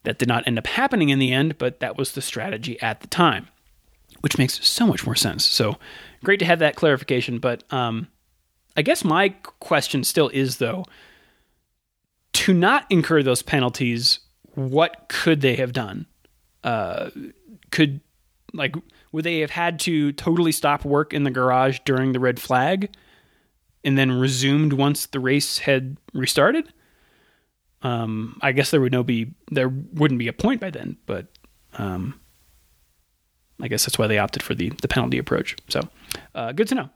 That 0.03 0.19
did 0.19 0.29
not 0.29 0.47
end 0.47 0.57
up 0.57 0.67
happening 0.67 1.09
in 1.09 1.19
the 1.19 1.33
end, 1.33 1.57
but 1.57 1.81
that 1.81 1.97
was 1.97 2.13
the 2.13 2.21
strategy 2.21 2.81
at 2.81 3.01
the 3.01 3.07
time, 3.07 3.49
which 4.21 4.37
makes 4.37 4.65
so 4.65 4.87
much 4.87 5.05
more 5.05 5.15
sense. 5.15 5.43
So 5.43 5.75
great 6.25 6.39
to 6.39 6.45
have 6.45 6.59
that 6.59 6.75
clarification. 6.75 7.39
But 7.39 7.63
um, 7.71 8.07
I 8.75 8.81
guess 8.81 9.03
my 9.03 9.29
question 9.59 10.03
still 10.03 10.29
is 10.29 10.57
though, 10.57 10.85
to 12.33 12.53
not 12.53 12.85
incur 12.89 13.23
those 13.23 13.41
penalties, 13.41 14.19
what 14.53 15.05
could 15.07 15.41
they 15.41 15.55
have 15.55 15.71
done? 15.71 16.05
Uh, 16.63 17.11
could 17.71 18.01
like 18.53 18.75
would 19.11 19.23
they 19.23 19.39
have 19.39 19.51
had 19.51 19.79
to 19.81 20.11
totally 20.13 20.51
stop 20.51 20.83
work 20.83 21.13
in 21.13 21.23
the 21.23 21.31
garage 21.31 21.79
during 21.85 22.11
the 22.11 22.19
red 22.19 22.39
flag 22.39 22.93
and 23.83 23.97
then 23.97 24.11
resumed 24.11 24.73
once 24.73 25.05
the 25.05 25.19
race 25.19 25.59
had 25.59 25.97
restarted? 26.13 26.73
Um, 27.81 28.39
I 28.41 28.51
guess 28.51 28.71
there 28.71 28.81
would 28.81 28.91
no 28.91 29.03
be 29.03 29.33
there 29.51 29.69
wouldn't 29.69 30.19
be 30.19 30.27
a 30.27 30.33
point 30.33 30.59
by 30.59 30.71
then, 30.71 30.97
but 31.05 31.27
um, 31.77 32.19
I 33.61 33.67
guess 33.67 33.85
that's 33.85 33.97
why 33.97 34.07
they 34.07 34.19
opted 34.19 34.43
for 34.43 34.53
the 34.53 34.69
the 34.81 34.87
penalty 34.87 35.17
approach. 35.17 35.55
So, 35.69 35.81
uh, 36.33 36.51
good 36.51 36.67
to 36.69 36.75
know. 36.75 36.89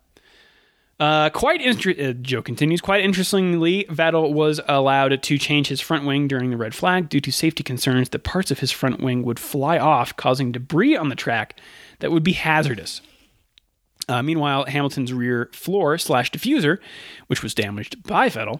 Uh, 0.99 1.29
quite 1.29 1.61
interesting. 1.61 2.05
Uh, 2.05 2.13
Joe 2.13 2.41
continues. 2.41 2.81
Quite 2.81 3.05
interestingly, 3.05 3.85
Vettel 3.85 4.33
was 4.33 4.59
allowed 4.67 5.21
to 5.23 5.37
change 5.37 5.67
his 5.67 5.79
front 5.79 6.05
wing 6.05 6.27
during 6.27 6.49
the 6.49 6.57
red 6.57 6.75
flag 6.75 7.07
due 7.07 7.21
to 7.21 7.31
safety 7.31 7.63
concerns 7.63 8.09
that 8.09 8.25
parts 8.25 8.51
of 8.51 8.59
his 8.59 8.71
front 8.71 8.99
wing 8.99 9.23
would 9.23 9.39
fly 9.39 9.77
off, 9.77 10.15
causing 10.17 10.51
debris 10.51 10.97
on 10.97 11.07
the 11.07 11.15
track 11.15 11.57
that 11.99 12.11
would 12.11 12.23
be 12.23 12.33
hazardous. 12.33 13.01
Uh, 14.09 14.21
meanwhile, 14.21 14.65
Hamilton's 14.65 15.13
rear 15.13 15.49
floor 15.53 15.97
slash 15.97 16.31
diffuser, 16.31 16.79
which 17.27 17.43
was 17.43 17.53
damaged 17.53 18.03
by 18.03 18.27
Vettel, 18.27 18.59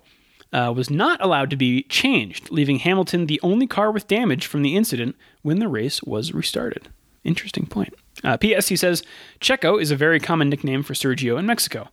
uh, 0.54 0.72
was 0.74 0.90
not 0.90 1.22
allowed 1.22 1.50
to 1.50 1.58
be 1.58 1.84
changed, 1.84 2.52
leaving 2.52 2.80
Hamilton 2.80 3.26
the 3.26 3.40
only 3.44 3.68
car 3.68 3.92
with 3.92 4.08
damage 4.08 4.46
from 4.46 4.62
the 4.62 4.78
incident 4.78 5.16
when 5.42 5.60
the 5.60 5.68
race 5.68 6.02
was 6.04 6.34
restarted. 6.34 6.88
Interesting 7.24 7.66
point. 7.66 7.94
Uh, 8.24 8.38
P.S. 8.38 8.68
He 8.68 8.76
says 8.76 9.04
Checo 9.40 9.82
is 9.82 9.92
a 9.92 9.96
very 9.96 10.20
common 10.20 10.50
nickname 10.50 10.84
for 10.84 10.94
Sergio 10.94 11.38
in 11.38 11.46
Mexico. 11.46 11.90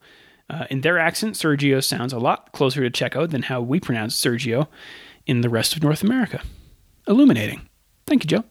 Uh, 0.49 0.67
in 0.71 0.83
their 0.83 0.99
accent, 0.99 1.35
Sergio 1.35 1.83
sounds 1.83 2.13
a 2.13 2.19
lot 2.19 2.53
closer 2.53 2.89
to 2.89 2.91
Checo 2.91 3.29
than 3.29 3.43
how 3.43 3.61
we 3.61 3.81
pronounce 3.81 4.15
Sergio 4.15 4.69
in 5.27 5.41
the 5.41 5.49
rest 5.49 5.75
of 5.77 5.83
North 5.83 6.03
America. 6.03 6.43
Illuminating. 7.09 7.69
Thank 8.07 8.25
you, 8.25 8.29
Joe. 8.29 8.45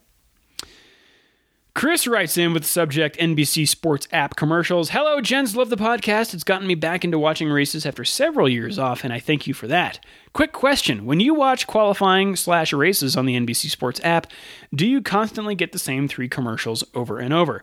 Chris 1.76 2.08
writes 2.08 2.38
in 2.38 2.54
with 2.54 2.64
the 2.64 2.70
subject 2.70 3.18
NBC 3.18 3.68
Sports 3.68 4.08
app 4.14 4.38
commercials. 4.38 4.92
Hello, 4.92 5.20
gents. 5.20 5.58
Love 5.58 5.70
the 5.70 5.76
podcast. 5.76 6.34
It's 6.34 6.46
gotten 6.46 6.68
me 6.68 6.74
back 6.74 7.04
into 7.04 7.20
watching 7.20 7.50
races 7.50 7.86
after 7.86 8.06
several 8.06 8.48
years 8.48 8.80
off, 8.80 9.04
and 9.04 9.12
I 9.12 9.20
thank 9.20 9.46
you 9.46 9.54
for 9.54 9.68
that. 9.68 10.00
Quick 10.32 10.54
question 10.54 11.06
When 11.06 11.20
you 11.20 11.34
watch 11.34 11.68
qualifying 11.68 12.38
slash 12.38 12.72
races 12.72 13.18
on 13.18 13.26
the 13.26 13.36
NBC 13.36 13.70
Sports 13.70 14.00
app, 14.06 14.28
do 14.74 14.88
you 14.88 15.02
constantly 15.02 15.54
get 15.54 15.74
the 15.74 15.78
same 15.78 16.08
three 16.08 16.30
commercials 16.30 16.86
over 16.94 17.20
and 17.20 17.34
over? 17.34 17.62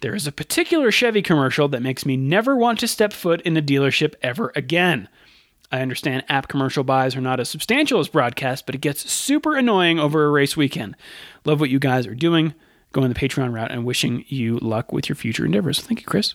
There 0.00 0.16
is 0.16 0.26
a 0.26 0.32
particular 0.32 0.90
Chevy 0.90 1.22
commercial 1.22 1.68
that 1.68 1.82
makes 1.82 2.04
me 2.04 2.16
never 2.16 2.56
want 2.56 2.80
to 2.80 2.88
step 2.88 3.12
foot 3.12 3.40
in 3.42 3.56
a 3.56 3.62
dealership 3.62 4.14
ever 4.22 4.50
again. 4.56 5.08
I 5.70 5.82
understand 5.82 6.24
app 6.28 6.48
commercial 6.48 6.82
buys 6.82 7.14
are 7.14 7.20
not 7.20 7.38
as 7.38 7.48
substantial 7.48 8.00
as 8.00 8.08
broadcast, 8.08 8.66
but 8.66 8.74
it 8.74 8.80
gets 8.80 9.08
super 9.08 9.54
annoying 9.54 10.00
over 10.00 10.24
a 10.24 10.30
race 10.30 10.56
weekend. 10.56 10.96
Love 11.44 11.60
what 11.60 11.70
you 11.70 11.78
guys 11.78 12.08
are 12.08 12.16
doing 12.16 12.54
going 12.92 13.08
the 13.08 13.18
Patreon 13.18 13.52
route 13.52 13.70
and 13.70 13.84
wishing 13.84 14.24
you 14.28 14.58
luck 14.58 14.92
with 14.92 15.08
your 15.08 15.16
future 15.16 15.44
endeavors. 15.44 15.80
Thank 15.80 16.00
you, 16.00 16.06
Chris. 16.06 16.34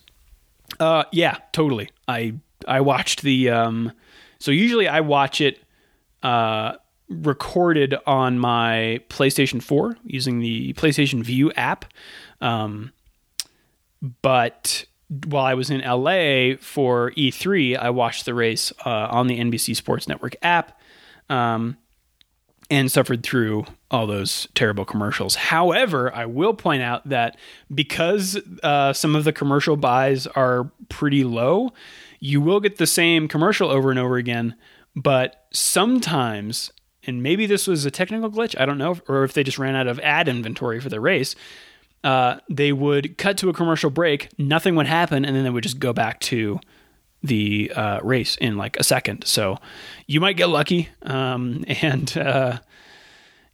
Uh, 0.78 1.04
yeah, 1.12 1.38
totally. 1.52 1.90
I 2.06 2.34
I 2.66 2.80
watched 2.80 3.22
the 3.22 3.50
um, 3.50 3.92
so 4.38 4.50
usually 4.50 4.88
I 4.88 5.00
watch 5.00 5.40
it 5.40 5.62
uh, 6.22 6.74
recorded 7.08 7.94
on 8.06 8.38
my 8.38 9.00
PlayStation 9.08 9.62
4 9.62 9.96
using 10.04 10.40
the 10.40 10.72
PlayStation 10.74 11.22
Vue 11.22 11.50
app. 11.52 11.86
Um, 12.40 12.92
but 14.22 14.84
while 15.26 15.44
I 15.44 15.54
was 15.54 15.70
in 15.70 15.80
LA 15.80 16.56
for 16.60 17.12
E3, 17.12 17.78
I 17.78 17.90
watched 17.90 18.26
the 18.26 18.34
race 18.34 18.72
uh, 18.84 19.08
on 19.10 19.26
the 19.26 19.38
NBC 19.38 19.74
Sports 19.74 20.06
Network 20.06 20.36
app. 20.42 20.78
Um, 21.30 21.76
and 22.70 22.90
suffered 22.90 23.22
through 23.22 23.64
all 23.90 24.06
those 24.06 24.46
terrible 24.54 24.84
commercials. 24.84 25.34
However, 25.34 26.14
I 26.14 26.26
will 26.26 26.54
point 26.54 26.82
out 26.82 27.08
that 27.08 27.36
because 27.74 28.38
uh, 28.62 28.92
some 28.92 29.16
of 29.16 29.24
the 29.24 29.32
commercial 29.32 29.76
buys 29.76 30.26
are 30.26 30.70
pretty 30.88 31.24
low, 31.24 31.72
you 32.20 32.40
will 32.40 32.60
get 32.60 32.76
the 32.76 32.86
same 32.86 33.28
commercial 33.28 33.70
over 33.70 33.90
and 33.90 33.98
over 33.98 34.16
again. 34.16 34.54
But 34.94 35.46
sometimes, 35.52 36.70
and 37.04 37.22
maybe 37.22 37.46
this 37.46 37.66
was 37.66 37.86
a 37.86 37.90
technical 37.90 38.30
glitch, 38.30 38.58
I 38.60 38.66
don't 38.66 38.78
know, 38.78 38.98
or 39.08 39.24
if 39.24 39.32
they 39.32 39.42
just 39.42 39.58
ran 39.58 39.74
out 39.74 39.86
of 39.86 39.98
ad 40.00 40.28
inventory 40.28 40.80
for 40.80 40.90
the 40.90 41.00
race, 41.00 41.34
uh, 42.04 42.38
they 42.48 42.72
would 42.72 43.16
cut 43.16 43.38
to 43.38 43.48
a 43.48 43.54
commercial 43.54 43.90
break, 43.90 44.28
nothing 44.38 44.74
would 44.76 44.86
happen, 44.86 45.24
and 45.24 45.34
then 45.34 45.44
they 45.44 45.50
would 45.50 45.62
just 45.62 45.78
go 45.78 45.92
back 45.92 46.20
to 46.20 46.60
the 47.22 47.72
uh, 47.74 48.00
race 48.02 48.36
in 48.36 48.56
like 48.56 48.76
a 48.76 48.84
second. 48.84 49.26
So 49.26 49.58
you 50.06 50.20
might 50.20 50.36
get 50.36 50.48
lucky 50.48 50.90
um, 51.02 51.64
and, 51.82 52.16
uh, 52.16 52.58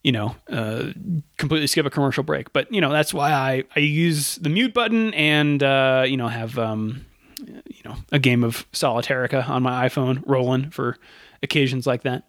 you 0.05 0.13
know, 0.13 0.37
uh, 0.51 0.93
completely 1.39 1.67
skip 1.67 1.87
a 1.87 1.91
commercial 1.91 2.23
break. 2.23 2.53
But, 2.53 2.73
you 2.73 2.81
know, 2.81 2.93
that's 2.93 3.13
why 3.13 3.33
I, 3.33 3.65
I 3.75 3.81
use 3.81 4.37
the 4.37 4.51
mute 4.51 4.75
button 4.75 5.13
and, 5.15 5.63
uh, 5.63 6.05
you 6.07 6.19
know, 6.19 6.29
have, 6.29 6.59
um, 6.59 7.07
you 7.39 7.83
know, 7.85 7.97
a 8.13 8.19
game 8.19 8.45
of 8.45 8.71
Solitairica 8.73 9.49
on 9.49 9.63
my 9.63 9.89
iPhone 9.89 10.23
rolling 10.27 10.71
for 10.71 10.99
occasions 11.43 11.87
like 11.87 12.03
that. 12.03 12.25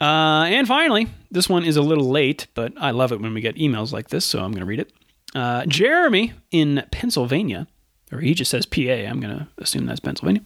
Uh, 0.00 0.46
and 0.48 0.66
finally, 0.66 1.08
this 1.30 1.48
one 1.48 1.64
is 1.64 1.76
a 1.76 1.82
little 1.82 2.08
late, 2.08 2.46
but 2.54 2.72
I 2.80 2.92
love 2.92 3.12
it 3.12 3.20
when 3.20 3.34
we 3.34 3.40
get 3.40 3.56
emails 3.56 3.92
like 3.92 4.08
this, 4.08 4.24
so 4.24 4.38
I'm 4.38 4.52
going 4.52 4.60
to 4.60 4.66
read 4.66 4.80
it. 4.80 4.92
Uh, 5.34 5.66
Jeremy 5.66 6.32
in 6.50 6.82
Pennsylvania 6.90 7.66
or 8.12 8.20
he 8.20 8.34
just 8.34 8.50
says 8.50 8.66
PA. 8.66 8.80
I'm 8.80 9.20
going 9.20 9.36
to 9.36 9.48
assume 9.58 9.86
that's 9.86 10.00
Pennsylvania. 10.00 10.42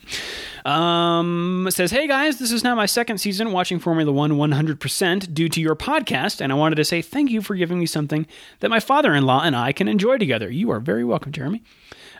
Um, 0.64 1.68
says, 1.70 1.90
Hey 1.90 2.06
guys, 2.06 2.38
this 2.38 2.52
is 2.52 2.64
now 2.64 2.74
my 2.74 2.86
second 2.86 3.18
season 3.18 3.52
watching 3.52 3.78
Formula 3.78 4.10
One 4.12 4.32
100% 4.32 5.34
due 5.34 5.48
to 5.48 5.60
your 5.60 5.76
podcast, 5.76 6.40
and 6.40 6.52
I 6.52 6.56
wanted 6.56 6.76
to 6.76 6.84
say 6.84 7.02
thank 7.02 7.30
you 7.30 7.42
for 7.42 7.54
giving 7.54 7.78
me 7.78 7.86
something 7.86 8.26
that 8.60 8.70
my 8.70 8.80
father 8.80 9.14
in 9.14 9.24
law 9.24 9.42
and 9.42 9.54
I 9.54 9.72
can 9.72 9.88
enjoy 9.88 10.18
together. 10.18 10.50
You 10.50 10.70
are 10.70 10.80
very 10.80 11.04
welcome, 11.04 11.32
Jeremy. 11.32 11.62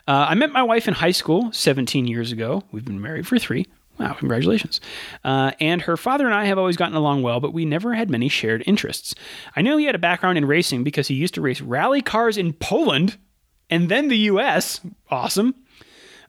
Uh, 0.07 0.27
I 0.29 0.35
met 0.35 0.51
my 0.51 0.63
wife 0.63 0.87
in 0.87 0.95
high 0.95 1.11
school 1.11 1.51
17 1.51 2.07
years 2.07 2.31
ago. 2.31 2.63
We've 2.71 2.85
been 2.85 3.01
married 3.01 3.27
for 3.27 3.39
three. 3.39 3.67
Wow, 3.99 4.13
congratulations. 4.13 4.81
Uh, 5.23 5.51
and 5.59 5.83
her 5.83 5.95
father 5.95 6.25
and 6.25 6.33
I 6.33 6.45
have 6.45 6.57
always 6.57 6.77
gotten 6.77 6.95
along 6.95 7.21
well, 7.21 7.39
but 7.39 7.53
we 7.53 7.63
never 7.63 7.93
had 7.93 8.09
many 8.09 8.27
shared 8.27 8.63
interests. 8.65 9.13
I 9.55 9.61
know 9.61 9.77
he 9.77 9.85
had 9.85 9.95
a 9.95 9.99
background 9.99 10.37
in 10.37 10.45
racing 10.45 10.83
because 10.83 11.07
he 11.07 11.13
used 11.13 11.35
to 11.35 11.41
race 11.41 11.61
rally 11.61 12.01
cars 12.01 12.37
in 12.37 12.53
Poland 12.53 13.17
and 13.69 13.89
then 13.89 14.07
the 14.07 14.17
US. 14.17 14.81
Awesome. 15.09 15.55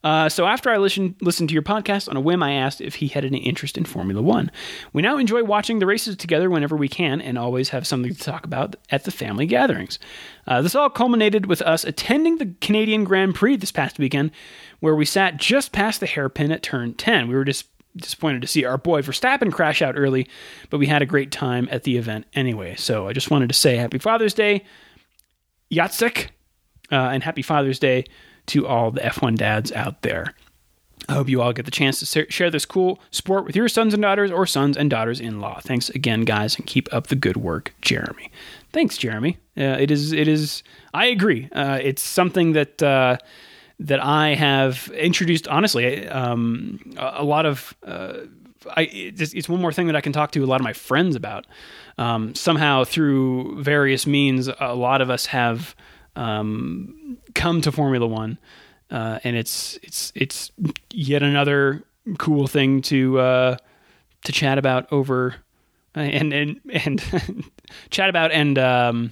Uh, 0.05 0.29
so 0.29 0.45
after 0.45 0.69
I 0.69 0.77
listened 0.77 1.17
listened 1.23 1.49
to 1.49 1.55
your 1.55 1.63
podcast 1.63 2.11
on 2.11 2.17
a 2.17 2.21
whim, 2.21 2.43
I 2.43 2.53
asked 2.53 2.83
if 2.83 2.97
he 2.97 3.09
had 3.09 3.25
any 3.25 3.39
interest 3.39 3.79
in 3.79 3.87
Formula 3.87 4.21
One. 4.21 4.51
We 4.93 5.01
now 5.01 5.17
enjoy 5.17 5.43
watching 5.45 5.79
the 5.79 5.87
races 5.87 6.15
together 6.15 6.51
whenever 6.51 6.77
we 6.77 6.89
can, 6.91 7.23
and 7.23 7.39
always 7.39 7.71
have 7.71 7.87
something 7.87 8.15
to 8.15 8.21
talk 8.21 8.45
about 8.45 8.77
at 8.91 9.05
the 9.05 9.11
family 9.11 9.47
gatherings. 9.47 9.99
Uh, 10.47 10.61
this 10.61 10.75
all 10.75 10.91
culminated 10.91 11.47
with 11.47 11.63
us 11.63 11.85
attending 11.85 12.37
the 12.37 12.55
Canadian 12.61 13.05
Grand 13.05 13.35
Prix 13.35 13.57
this 13.57 13.73
past 13.73 13.99
weekend, 13.99 14.31
where 14.81 14.95
we 14.95 15.07
sat 15.07 15.39
just 15.39 15.73
past 15.73 16.01
the 16.01 16.07
hairpin 16.07 16.53
at 16.53 16.63
turn 16.63 16.93
10. 16.93 17.27
We 17.27 17.35
were 17.35 17.45
just 17.45 17.67
disappointed 17.97 18.43
to 18.43 18.49
see 18.49 18.65
our 18.67 18.77
boy 18.77 19.01
Verstappen 19.01 19.51
crash 19.51 19.81
out 19.81 19.97
early, 19.97 20.29
but 20.69 20.79
we 20.79 20.87
had 20.87 21.01
a 21.01 21.07
great 21.07 21.31
time 21.31 21.67
at 21.71 21.85
the 21.85 21.97
event 21.97 22.27
anyway. 22.35 22.75
So 22.77 23.09
I 23.09 23.15
just 23.15 23.31
wanted 23.31 23.49
to 23.49 23.55
say 23.55 23.77
Happy 23.77 23.99
Father's 23.99 24.35
Day, 24.35 24.65
Yatsik, 25.73 26.29
uh, 26.93 26.97
and 26.97 27.23
Happy 27.23 27.43
Father's 27.43 27.79
Day 27.79 28.05
to 28.47 28.67
all 28.67 28.91
the 28.91 29.01
F1 29.01 29.37
dads 29.37 29.73
out 29.73 30.03
there. 30.03 30.35
I 31.09 31.15
hope 31.15 31.29
you 31.29 31.43
all 31.43 31.53
get 31.53 31.67
the 31.67 31.71
chance 31.71 32.01
to 32.01 32.27
share 32.31 32.51
this 32.51 32.65
cool 32.65 32.99
sport 33.11 33.45
with 33.45 33.55
your 33.55 33.69
sons 33.69 33.93
and 33.93 34.03
daughters 34.03 34.31
or 34.31 34.47
sons 34.47 34.77
and 34.77 34.89
daughters 34.89 35.21
in 35.21 35.41
law. 35.41 35.61
Thanks 35.61 35.91
again, 35.91 36.23
guys, 36.23 36.57
and 36.57 36.67
keep 36.67 36.93
up 36.95 37.09
the 37.09 37.17
good 37.17 37.37
work, 37.37 37.75
Jeremy. 37.83 38.31
Thanks, 38.73 38.97
Jeremy. 38.97 39.39
Uh, 39.57 39.77
it 39.79 39.91
is. 39.91 40.13
It 40.13 40.29
is. 40.29 40.63
I 40.95 41.07
agree. 41.07 41.49
Uh, 41.53 41.79
it's 41.83 42.03
something 42.03 42.53
that 42.55 42.83
uh, 42.83 43.19
that 43.81 44.03
I 44.03 44.35
have 44.35 44.91
introduced. 44.95 45.47
Honestly, 45.47 46.09
um, 46.09 46.81
a, 46.97 47.23
lot 47.23 47.45
of. 47.45 47.75
Uh, 47.87 48.21
I, 48.75 48.83
it's, 48.85 49.35
it's, 49.35 49.49
one 49.49 49.61
more 49.61 49.73
thing 49.73 49.89
that 49.89 49.97
I 49.97 50.01
can 50.01 50.13
talk 50.13 50.33
to 50.33 50.43
a 50.43 50.47
lot 50.47 50.61
of 50.61 50.65
my 50.65 50.73
friends 50.73 51.17
about. 51.17 51.47
Um, 51.99 52.35
somehow, 52.35 52.85
through 52.85 53.63
various 53.63 54.07
means, 54.07 54.49
a 54.59 54.75
lot 54.75 55.03
of 55.03 55.11
us 55.11 55.27
have 55.27 55.77
um, 56.17 57.19
come 57.35 57.61
to 57.63 57.73
Formula 57.73 58.07
One, 58.07 58.39
uh, 58.91 59.19
and 59.25 59.37
it's 59.37 59.79
it's 59.83 60.13
it's 60.15 60.51
yet 60.91 61.23
another 61.23 61.85
cool 62.19 62.47
thing 62.47 62.83
to 62.83 63.19
uh, 63.19 63.57
to 64.25 64.33
chat 64.33 64.59
about 64.59 64.93
over 64.93 65.37
and 65.95 66.33
and 66.33 66.61
and 66.73 67.03
chat 67.91 68.09
about 68.09 68.33
and 68.33 68.59
um, 68.59 69.11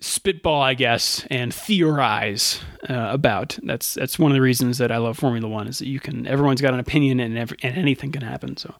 spitball, 0.00 0.60
I 0.60 0.74
guess, 0.74 1.26
and 1.30 1.54
theorize 1.54 2.60
uh, 2.88 3.08
about. 3.10 3.58
That's 3.62 3.94
that's 3.94 4.18
one 4.18 4.30
of 4.32 4.34
the 4.34 4.42
reasons 4.42 4.78
that 4.78 4.92
I 4.92 4.98
love 4.98 5.18
Formula 5.18 5.48
One 5.48 5.68
is 5.68 5.78
that 5.78 5.88
you 5.88 6.00
can 6.00 6.26
everyone's 6.26 6.60
got 6.60 6.74
an 6.74 6.80
opinion 6.80 7.20
and 7.20 7.38
every, 7.38 7.56
and 7.62 7.76
anything 7.76 8.12
can 8.12 8.22
happen. 8.22 8.56
So, 8.56 8.74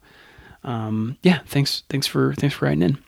um, 0.64 1.16
yeah, 1.22 1.40
thanks 1.46 1.82
thanks 1.88 2.06
for 2.06 2.34
thanks 2.34 2.56
for 2.56 2.66
writing 2.66 2.82
in. 2.82 2.98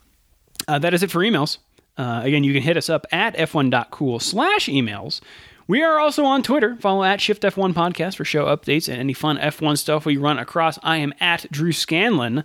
Uh, 0.67 0.79
that 0.79 0.95
is 0.95 1.03
it 1.03 1.11
for 1.11 1.21
emails. 1.21 1.59
Uh, 1.97 2.23
again, 2.25 2.45
you 2.45 2.53
can 2.53 2.63
hit 2.63 2.77
us 2.77 2.89
up 2.91 3.07
at 3.13 3.37
f1.cool 3.37 4.19
slash 4.21 4.67
emails. 4.67 5.21
We 5.67 5.83
are 5.83 5.99
also 5.99 6.25
on 6.25 6.43
Twitter. 6.43 6.77
Follow 6.77 7.05
at 7.05 7.23
Shift 7.23 7.43
F1 7.43 7.73
Podcast 7.73 8.17
for 8.17 8.25
show 8.25 8.45
updates 8.45 8.87
and 8.87 8.99
any 8.99 9.15
fun 9.15 9.39
F1 9.39 9.79
stuff 9.79 10.05
we 10.05 10.19
run 10.19 10.39
across. 10.39 10.79
I 10.83 10.99
am 10.99 11.15
at 11.21 11.51
Drew 11.51 11.73
Scanlon. 11.73 12.45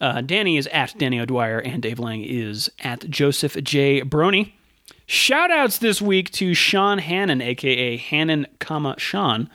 Uh, 0.00 0.20
Danny 0.20 0.56
is 0.56 0.68
at 0.68 0.96
Danny 0.96 1.18
O'Dwyer, 1.18 1.58
and 1.58 1.82
Dave 1.82 1.98
Lang 1.98 2.22
is 2.24 2.70
at 2.78 3.10
Joseph 3.10 3.56
J. 3.64 4.02
Brony. 4.02 4.52
Shoutouts 5.08 5.80
this 5.80 6.00
week 6.00 6.30
to 6.32 6.54
Sean 6.54 6.98
Hannon, 6.98 7.40
aka 7.42 7.96
Hannon, 7.96 8.46
comma 8.60 8.94
Sean, 8.98 9.50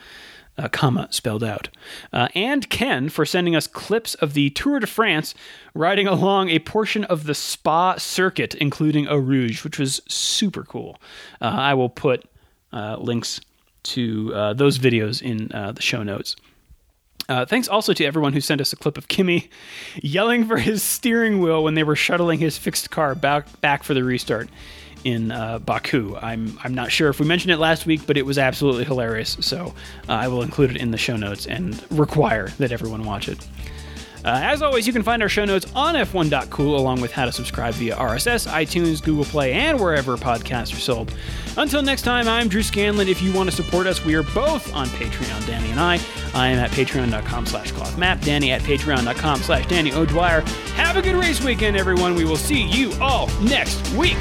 uh, 0.58 0.70
comma 0.70 1.08
spelled 1.12 1.44
out, 1.44 1.70
uh, 2.14 2.30
and 2.34 2.70
Ken 2.70 3.10
for 3.10 3.26
sending 3.26 3.56
us 3.56 3.68
clips 3.68 4.16
of 4.16 4.34
the 4.34 4.50
Tour 4.52 4.80
de 4.80 4.88
France 4.88 5.34
riding 5.74 6.08
along 6.08 6.50
a 6.50 6.60
portion 6.60 7.04
of 7.06 7.26
the 7.26 7.36
Spa 7.36 7.98
circuit, 7.98 8.56
including 8.56 9.08
Eau 9.08 9.18
Rouge, 9.18 9.64
which 9.64 9.78
was 9.78 10.02
super 10.08 10.64
cool. 10.64 10.98
Uh, 11.42 11.46
I 11.46 11.74
will 11.74 11.90
put 11.90 12.26
uh, 12.72 12.98
links 12.98 13.42
to 13.84 14.34
uh, 14.34 14.54
those 14.54 14.80
videos 14.80 15.22
in 15.22 15.52
uh, 15.52 15.74
the 15.74 15.82
show 15.82 16.04
notes. 16.04 16.36
Thanks 17.28 17.68
also 17.68 17.92
to 17.94 18.06
everyone 18.06 18.34
who 18.34 18.42
sent 18.42 18.62
us 18.62 18.72
a 18.72 18.76
clip 18.76 18.98
of 18.98 19.08
Kimi 19.08 19.50
yelling 19.96 20.46
for 20.46 20.58
his 20.58 20.84
steering 20.84 21.40
wheel 21.40 21.64
when 21.64 21.74
they 21.74 21.84
were 21.84 21.96
shuttling 21.96 22.40
his 22.40 22.58
fixed 22.58 22.92
car 22.92 23.16
back 23.16 23.48
back 23.62 23.84
for 23.84 23.96
the 23.96 24.04
restart 24.04 24.48
in 25.06 25.32
uh, 25.32 25.60
Baku. 25.60 26.18
I'm 26.18 26.60
I'm 26.64 26.74
not 26.74 26.92
sure 26.92 27.08
if 27.10 27.20
we 27.20 27.26
mentioned 27.26 27.54
it 27.54 27.58
last 27.58 27.86
week, 27.86 28.02
but 28.06 28.18
it 28.18 28.26
was 28.26 28.38
absolutely 28.38 28.84
hilarious. 28.84 29.38
So 29.40 29.74
uh, 30.10 30.14
I 30.14 30.28
will 30.28 30.42
include 30.42 30.72
it 30.72 30.78
in 30.78 30.92
the 30.92 30.98
show 30.98 31.16
notes 31.16 31.46
and 31.46 31.82
require 31.92 32.50
that 32.58 32.74
everyone 32.74 33.06
watch 33.06 33.30
it. 33.30 33.48
Uh, 34.26 34.40
as 34.42 34.64
always, 34.64 34.88
you 34.88 34.94
can 34.94 35.04
find 35.04 35.22
our 35.22 35.30
show 35.30 35.46
notes 35.46 35.68
on 35.76 35.94
f1.cool 35.94 36.76
along 36.76 37.00
with 37.00 37.12
how 37.12 37.26
to 37.26 37.32
subscribe 37.32 37.76
via 37.76 37.96
RSS, 37.96 38.52
iTunes, 38.52 39.04
Google 39.04 39.24
Play, 39.24 39.54
and 39.54 39.80
wherever 39.80 40.18
podcasts 40.18 40.76
are 40.76 40.80
sold. 40.80 41.14
Until 41.58 41.84
next 41.84 42.02
time, 42.02 42.28
I'm 42.28 42.48
Drew 42.48 42.64
Scanlon. 42.64 43.08
If 43.08 43.22
you 43.22 43.32
want 43.32 43.52
to 43.52 43.56
support 43.56 43.86
us, 43.86 44.04
we 44.04 44.16
are 44.16 44.24
both 44.24 44.74
on 44.74 44.88
Patreon, 44.88 45.46
Danny 45.46 45.70
and 45.70 45.80
I. 45.80 46.00
I 46.34 46.48
am 46.48 46.58
at 46.58 46.72
patreon.com 46.72 47.46
slash 47.46 47.72
clothmap, 47.74 48.26
Danny 48.26 48.52
at 48.52 48.62
patreon.com 48.62 49.42
slash 49.42 49.68
Danny 49.68 49.94
O'Dwyer. 49.94 50.42
Have 50.74 50.98
a 50.98 51.04
good 51.04 51.16
race 51.16 51.44
weekend, 51.44 51.78
everyone. 51.78 52.16
We 52.16 52.26
will 52.26 52.36
see 52.36 52.64
you 52.64 52.94
all 53.00 53.30
next 53.42 53.88
week. 53.94 54.18